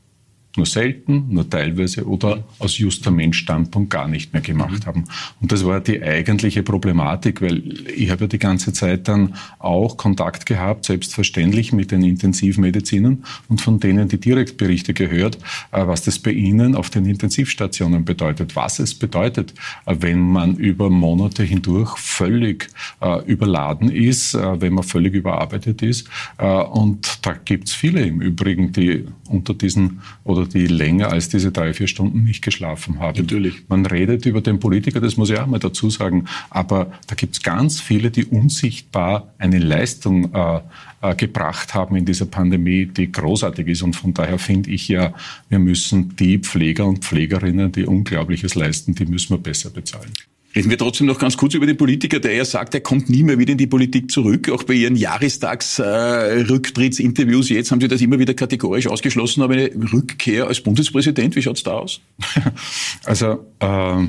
nur 0.58 0.66
selten, 0.66 1.26
nur 1.30 1.50
teilweise 1.50 2.06
oder 2.06 2.44
aus 2.60 2.78
juster 2.78 3.12
Mensch-Standpunkt 3.12 3.90
gar 3.90 4.08
nicht 4.08 4.34
mehr 4.34 4.42
gemacht 4.42 4.84
mhm. 4.84 4.86
haben. 4.86 5.04
Und 5.42 5.52
das 5.52 5.66
war 5.66 5.80
die 5.80 6.02
eigentliche 6.02 6.64
Problematik, 6.64 7.42
weil 7.42 7.64
ich 7.90 8.10
habe 8.10 8.22
ja 8.22 8.28
die 8.28 8.40
ganze 8.40 8.74
Zeit 8.74 9.08
dann 9.08 9.36
auch 9.60 9.98
Kontakt 9.98 10.46
gehabt, 10.46 10.86
selbstverständlich 10.86 11.74
mit 11.74 11.92
den 11.92 12.04
Intensivmedizinern 12.04 13.24
und 13.50 13.62
von 13.62 13.80
denen 13.80 14.08
die 14.08 14.20
Direktberichte 14.20 14.94
gehört, 14.94 15.38
äh, 15.72 15.86
was 15.86 16.04
das 16.04 16.20
bei 16.20 16.32
ihnen 16.32 16.76
auf 16.76 16.90
den 16.90 17.06
Intensivstationen 17.06 18.06
bedeutet, 18.06 18.56
was 18.56 18.80
es 18.80 18.94
bedeutet, 18.94 19.54
äh, 19.86 19.96
wenn 20.00 20.20
man 20.20 20.56
über 20.56 20.90
Monate 20.90 21.44
hindurch 21.44 21.98
völlig 21.98 22.70
äh, 23.02 23.24
überladen 23.26 23.90
ist, 23.90 24.36
wenn 24.36 24.74
man 24.74 24.84
völlig 24.84 25.14
überarbeitet 25.14 25.82
ist. 25.82 26.10
Und 26.38 27.26
da 27.26 27.34
gibt 27.34 27.68
es 27.68 27.74
viele 27.74 28.02
im 28.02 28.22
Übrigen, 28.22 28.72
die 28.72 29.06
unter 29.30 29.54
diesen 29.54 30.02
oder 30.24 30.45
die 30.46 30.68
länger 30.68 31.12
als 31.12 31.30
diese 31.30 31.52
drei, 31.52 31.74
vier 31.74 31.88
Stunden 31.88 32.24
nicht 32.24 32.44
geschlafen 32.44 33.00
haben. 33.00 33.20
Natürlich. 33.20 33.68
Man 33.68 33.86
redet 33.86 34.26
über 34.26 34.42
den 34.42 34.60
Politiker, 34.60 35.02
das 35.02 35.18
muss 35.18 35.30
ich 35.30 35.40
auch 35.40 35.48
mal 35.48 35.60
dazu 35.60 35.90
sagen, 35.90 36.26
aber 36.50 36.92
da 37.08 37.16
gibt 37.16 37.36
es 37.36 37.44
ganz 37.44 37.82
viele, 37.82 38.12
die 38.12 38.26
unsichtbar 38.26 39.34
eine 39.38 39.60
Leistung 39.60 40.34
äh, 40.34 40.62
äh, 41.02 41.16
gebracht 41.16 41.74
haben 41.74 41.96
in 41.96 42.06
dieser 42.06 42.26
Pandemie, 42.26 42.86
die 42.86 43.12
großartig 43.12 43.68
ist. 43.68 43.82
Und 43.82 43.96
von 43.96 44.14
daher 44.14 44.40
finde 44.40 44.72
ich 44.72 44.88
ja, 44.88 45.14
wir 45.50 45.60
müssen 45.60 46.16
die 46.16 46.40
Pfleger 46.40 46.86
und 46.86 47.04
Pflegerinnen, 47.04 47.72
die 47.72 47.86
Unglaubliches 47.86 48.56
leisten, 48.56 48.96
die 48.96 49.06
müssen 49.06 49.32
wir 49.32 49.38
besser 49.38 49.70
bezahlen. 49.70 50.12
Reden 50.56 50.70
wir 50.70 50.78
trotzdem 50.78 51.08
noch 51.08 51.20
ganz 51.20 51.36
kurz 51.36 51.54
über 51.54 51.66
den 51.66 51.76
Politiker, 51.76 52.22
der 52.22 52.34
ja 52.34 52.46
sagt, 52.46 52.74
er 52.74 52.80
kommt 52.80 53.10
nie 53.10 53.24
mehr 53.24 53.38
wieder 53.38 53.52
in 53.52 53.58
die 53.58 53.68
Politik 53.68 54.10
zurück. 54.10 54.50
Auch 54.50 54.64
bei 54.64 54.74
Ihren 54.74 54.96
Jahrestagsrücktrittsinterviews 54.96 57.50
jetzt 57.50 57.72
haben 57.72 57.82
Sie 57.82 57.90
das 57.90 58.02
immer 58.02 58.20
wieder 58.20 58.34
kategorisch 58.34 58.88
ausgeschlossen, 58.88 59.44
aber 59.44 59.56
eine 59.56 59.70
Rückkehr 59.92 60.48
als 60.48 60.62
Bundespräsident, 60.62 61.36
wie 61.36 61.42
schaut's 61.42 61.64
da 61.64 61.72
aus? 61.72 62.00
Also 63.04 63.46
äh, 63.60 64.06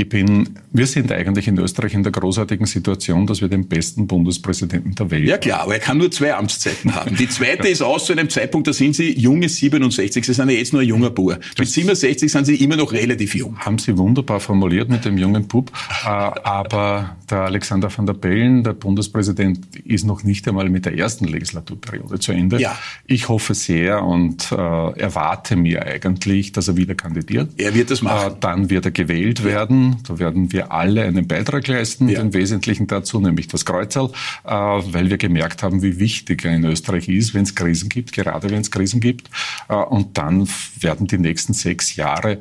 ich 0.00 0.08
bin, 0.08 0.48
wir 0.72 0.86
sind 0.86 1.10
eigentlich 1.10 1.48
in 1.48 1.58
Österreich 1.58 1.92
in 1.92 2.04
der 2.04 2.12
großartigen 2.12 2.66
Situation, 2.66 3.26
dass 3.26 3.40
wir 3.40 3.48
den 3.48 3.66
besten 3.66 4.06
Bundespräsidenten 4.06 4.94
der 4.94 5.10
Welt 5.10 5.22
haben. 5.22 5.28
Ja 5.28 5.38
klar, 5.38 5.62
aber 5.62 5.74
er 5.74 5.80
kann 5.80 5.98
nur 5.98 6.08
zwei 6.12 6.34
Amtszeiten 6.34 6.94
haben. 6.94 7.16
Die 7.16 7.28
zweite 7.28 7.64
ja. 7.64 7.72
ist 7.72 7.82
aus 7.82 8.06
zu 8.06 8.12
einem 8.12 8.30
Zeitpunkt, 8.30 8.68
da 8.68 8.72
sind 8.72 8.94
Sie 8.94 9.18
junge 9.18 9.48
67, 9.48 10.24
Sie 10.24 10.32
sind 10.32 10.50
ja 10.50 10.56
jetzt 10.56 10.72
nur 10.72 10.82
ein 10.82 10.88
junger 10.88 11.10
Bub. 11.10 11.36
Mit 11.58 11.68
67 11.68 12.30
sind 12.30 12.44
Sie 12.44 12.54
immer 12.62 12.76
noch 12.76 12.92
relativ 12.92 13.34
jung. 13.34 13.58
Haben 13.58 13.78
Sie 13.78 13.98
wunderbar 13.98 14.38
formuliert 14.38 14.88
mit 14.88 15.04
dem 15.04 15.18
jungen 15.18 15.48
Bub. 15.48 15.72
Äh, 16.04 16.08
aber 16.08 17.16
der 17.28 17.40
Alexander 17.40 17.90
van 17.94 18.06
der 18.06 18.14
Bellen, 18.14 18.62
der 18.62 18.74
Bundespräsident, 18.74 19.66
ist 19.84 20.06
noch 20.06 20.22
nicht 20.22 20.46
einmal 20.46 20.70
mit 20.70 20.84
der 20.84 20.96
ersten 20.96 21.24
Legislaturperiode 21.24 22.20
zu 22.20 22.30
Ende. 22.30 22.60
Ja. 22.60 22.78
Ich 23.08 23.28
hoffe 23.28 23.52
sehr 23.54 24.04
und 24.04 24.52
äh, 24.52 24.54
erwarte 24.54 25.56
mir 25.56 25.84
eigentlich, 25.84 26.52
dass 26.52 26.68
er 26.68 26.76
wieder 26.76 26.94
kandidiert. 26.94 27.50
Er 27.56 27.74
wird 27.74 27.90
das 27.90 28.00
machen. 28.00 28.34
Äh, 28.34 28.36
dann 28.38 28.70
wird 28.70 28.84
er 28.84 28.92
gewählt 28.92 29.42
werden 29.42 29.87
da 30.06 30.18
werden 30.18 30.52
wir 30.52 30.72
alle 30.72 31.02
einen 31.02 31.26
Beitrag 31.26 31.66
leisten, 31.66 32.08
ja. 32.08 32.20
den 32.20 32.34
Wesentlichen 32.34 32.86
dazu, 32.86 33.20
nämlich 33.20 33.48
das 33.48 33.64
Kreuzerl, 33.64 34.10
äh, 34.44 34.50
weil 34.50 35.10
wir 35.10 35.18
gemerkt 35.18 35.62
haben, 35.62 35.82
wie 35.82 35.98
wichtig 35.98 36.44
er 36.44 36.54
in 36.54 36.64
Österreich 36.64 37.08
ist, 37.08 37.34
wenn 37.34 37.42
es 37.42 37.54
Krisen 37.54 37.88
gibt, 37.88 38.12
gerade 38.12 38.50
wenn 38.50 38.60
es 38.60 38.70
Krisen 38.70 39.00
gibt. 39.00 39.30
Äh, 39.68 39.74
und 39.74 40.18
dann 40.18 40.48
werden 40.80 41.06
die 41.06 41.18
nächsten 41.18 41.52
sechs 41.52 41.96
Jahre 41.96 42.38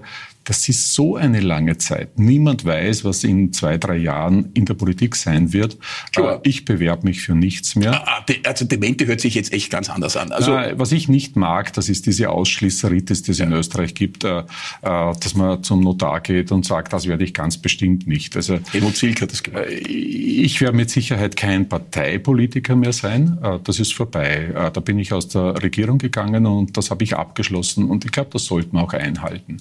das 0.47 0.69
ist 0.69 0.93
so 0.93 1.17
eine 1.17 1.41
lange 1.41 1.77
Zeit. 1.77 2.17
Niemand 2.17 2.63
weiß, 2.63 3.03
was 3.03 3.25
in 3.25 3.51
zwei, 3.51 3.77
drei 3.77 3.97
Jahren 3.97 4.49
in 4.53 4.63
der 4.63 4.75
Politik 4.75 5.17
sein 5.17 5.51
wird. 5.51 5.77
Klar. 6.13 6.35
Äh, 6.35 6.49
ich 6.49 6.63
bewerbe 6.63 7.05
mich 7.05 7.21
für 7.21 7.35
nichts 7.35 7.75
mehr. 7.75 7.93
Ah, 7.93 8.23
ah, 8.25 8.33
also 8.45 8.63
Demente 8.63 9.05
hört 9.07 9.19
sich 9.19 9.35
jetzt 9.35 9.51
echt 9.51 9.69
ganz 9.69 9.89
anders 9.89 10.15
an. 10.15 10.31
Also 10.31 10.51
Na, 10.51 10.79
was 10.79 10.93
ich 10.93 11.09
nicht 11.09 11.35
mag, 11.35 11.73
das 11.73 11.89
ist 11.89 12.05
diese 12.05 12.29
Ausschließeritis, 12.29 13.23
die 13.23 13.31
es 13.31 13.41
in 13.41 13.51
Österreich 13.51 13.93
gibt, 13.93 14.23
äh, 14.23 14.39
äh, 14.39 14.43
dass 14.81 15.35
man 15.35 15.63
zum 15.63 15.81
Notar 15.81 16.21
geht 16.21 16.53
und 16.53 16.65
sagt, 16.65 16.93
das 16.93 17.07
werde 17.07 17.25
ich 17.25 17.33
ganz 17.33 17.57
bestimmt 17.57 18.07
nicht. 18.07 18.37
Also 18.37 18.59
Helmut 18.71 18.95
Zilk 18.95 19.21
hat 19.21 19.33
das 19.33 19.43
gemacht. 19.43 19.65
Ich 19.67 20.61
werde 20.61 20.77
mit 20.77 20.89
Sicherheit 20.89 21.35
kein 21.35 21.67
Parteipolitiker 21.67 22.77
mehr 22.77 22.93
sein. 22.93 23.37
Das 23.65 23.79
ist 23.79 23.93
vorbei. 23.93 24.71
Da 24.73 24.79
bin 24.79 24.97
ich 24.97 25.11
aus 25.11 25.27
der 25.27 25.61
Regierung 25.61 25.97
gegangen 25.97 26.45
und 26.45 26.77
das 26.77 26.89
habe 26.89 27.03
ich 27.03 27.15
abgeschlossen 27.17 27.89
und 27.89 28.05
ich 28.05 28.11
glaube, 28.11 28.29
das 28.31 28.45
sollten 28.45 28.77
wir 28.77 28.83
auch 28.83 28.93
einhalten 28.93 29.57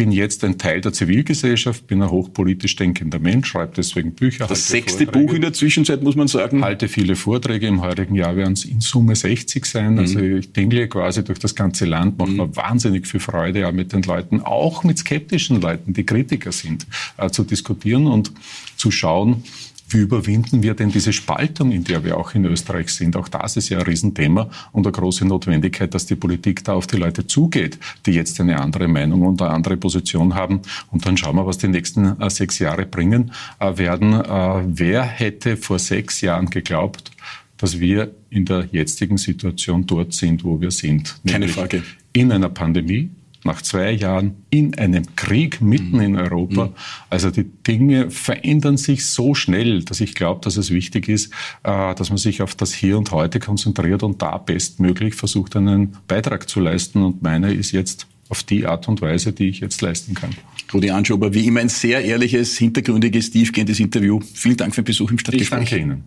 bin 0.00 0.12
jetzt 0.12 0.42
ein 0.44 0.56
Teil 0.56 0.80
der 0.80 0.94
Zivilgesellschaft, 0.94 1.86
bin 1.86 2.00
ein 2.00 2.10
hochpolitisch 2.10 2.74
denkender 2.74 3.18
Mensch, 3.18 3.48
schreibe 3.48 3.72
deswegen 3.76 4.14
Bücher. 4.14 4.46
Das 4.46 4.66
sechste 4.66 5.04
Vorträge, 5.04 5.26
Buch 5.26 5.34
in 5.34 5.42
der 5.42 5.52
Zwischenzeit, 5.52 6.02
muss 6.02 6.16
man 6.16 6.26
sagen. 6.26 6.64
Halte 6.64 6.88
viele 6.88 7.16
Vorträge. 7.16 7.66
Im 7.66 7.82
heurigen 7.82 8.14
Jahr 8.14 8.34
werden 8.34 8.54
es 8.54 8.64
in 8.64 8.80
Summe 8.80 9.14
60 9.14 9.66
sein. 9.66 9.98
Also 9.98 10.18
mhm. 10.18 10.24
Also 10.24 10.36
ich 10.38 10.52
denke 10.54 10.88
quasi 10.88 11.22
durch 11.22 11.38
das 11.38 11.54
ganze 11.54 11.84
Land, 11.84 12.16
macht 12.16 12.30
mhm. 12.30 12.36
mir 12.36 12.56
wahnsinnig 12.56 13.06
viel 13.06 13.20
Freude, 13.20 13.60
ja, 13.60 13.72
mit 13.72 13.92
den 13.92 14.00
Leuten, 14.00 14.40
auch 14.40 14.84
mit 14.84 14.96
skeptischen 14.96 15.60
Leuten, 15.60 15.92
die 15.92 16.04
Kritiker 16.04 16.52
sind, 16.52 16.86
äh, 17.18 17.28
zu 17.28 17.44
diskutieren 17.44 18.06
und 18.06 18.32
zu 18.78 18.90
schauen, 18.90 19.44
wie 19.90 19.98
überwinden 19.98 20.62
wir 20.62 20.74
denn 20.74 20.90
diese 20.90 21.12
Spaltung, 21.12 21.72
in 21.72 21.84
der 21.84 22.04
wir 22.04 22.16
auch 22.16 22.34
in 22.34 22.44
Österreich 22.44 22.90
sind? 22.90 23.16
Auch 23.16 23.28
das 23.28 23.56
ist 23.56 23.68
ja 23.68 23.78
ein 23.78 23.84
Riesenthema 23.84 24.48
und 24.72 24.86
eine 24.86 24.92
große 24.92 25.24
Notwendigkeit, 25.24 25.92
dass 25.94 26.06
die 26.06 26.16
Politik 26.16 26.64
da 26.64 26.74
auf 26.74 26.86
die 26.86 26.96
Leute 26.96 27.26
zugeht, 27.26 27.78
die 28.06 28.12
jetzt 28.12 28.40
eine 28.40 28.60
andere 28.60 28.88
Meinung 28.88 29.22
und 29.22 29.42
eine 29.42 29.50
andere 29.50 29.76
Position 29.76 30.34
haben. 30.34 30.60
Und 30.90 31.06
dann 31.06 31.16
schauen 31.16 31.36
wir, 31.36 31.46
was 31.46 31.58
die 31.58 31.68
nächsten 31.68 32.20
äh, 32.20 32.30
sechs 32.30 32.58
Jahre 32.58 32.86
bringen 32.86 33.32
äh, 33.58 33.76
werden. 33.76 34.12
Äh, 34.12 34.62
wer 34.66 35.02
hätte 35.02 35.56
vor 35.56 35.78
sechs 35.78 36.20
Jahren 36.20 36.50
geglaubt, 36.50 37.10
dass 37.56 37.78
wir 37.80 38.12
in 38.30 38.44
der 38.44 38.68
jetzigen 38.72 39.18
Situation 39.18 39.86
dort 39.86 40.14
sind, 40.14 40.44
wo 40.44 40.60
wir 40.60 40.70
sind? 40.70 41.16
Keine 41.26 41.48
Frage. 41.48 41.82
In 42.12 42.32
einer 42.32 42.48
Pandemie, 42.48 43.10
nach 43.44 43.62
zwei 43.62 43.92
Jahren 43.92 44.44
in 44.50 44.76
einem 44.76 45.16
Krieg 45.16 45.60
mitten 45.60 45.96
mhm. 45.96 46.00
in 46.00 46.16
Europa. 46.16 46.66
Mhm. 46.66 46.72
Also 47.08 47.30
die 47.30 47.44
Dinge 47.44 48.10
verändern 48.10 48.76
sich 48.76 49.06
so 49.06 49.34
schnell, 49.34 49.82
dass 49.82 50.00
ich 50.00 50.14
glaube, 50.14 50.40
dass 50.42 50.56
es 50.56 50.70
wichtig 50.70 51.08
ist, 51.08 51.32
äh, 51.62 51.94
dass 51.94 52.10
man 52.10 52.18
sich 52.18 52.42
auf 52.42 52.54
das 52.54 52.72
Hier 52.72 52.98
und 52.98 53.10
Heute 53.10 53.40
konzentriert 53.40 54.02
und 54.02 54.20
da 54.22 54.36
bestmöglich 54.38 55.14
versucht, 55.14 55.56
einen 55.56 55.96
Beitrag 56.06 56.48
zu 56.48 56.60
leisten. 56.60 57.02
Und 57.02 57.22
meiner 57.22 57.50
ist 57.50 57.72
jetzt 57.72 58.06
auf 58.28 58.42
die 58.42 58.66
Art 58.66 58.88
und 58.88 59.00
Weise, 59.00 59.32
die 59.32 59.48
ich 59.48 59.60
jetzt 59.60 59.80
leisten 59.82 60.14
kann. 60.14 60.30
Rudi 60.72 60.90
Anschober, 60.90 61.34
wie 61.34 61.46
immer 61.46 61.60
ein 61.60 61.68
sehr 61.68 62.04
ehrliches, 62.04 62.56
hintergründiges, 62.56 63.30
tiefgehendes 63.30 63.80
Interview. 63.80 64.20
Vielen 64.34 64.56
Dank 64.56 64.74
für 64.74 64.82
den 64.82 64.86
Besuch 64.86 65.10
im 65.10 65.18
Stadtgespräch. 65.18 65.62
Ich 65.62 65.70
danke 65.70 65.82
Ihnen. 65.82 66.04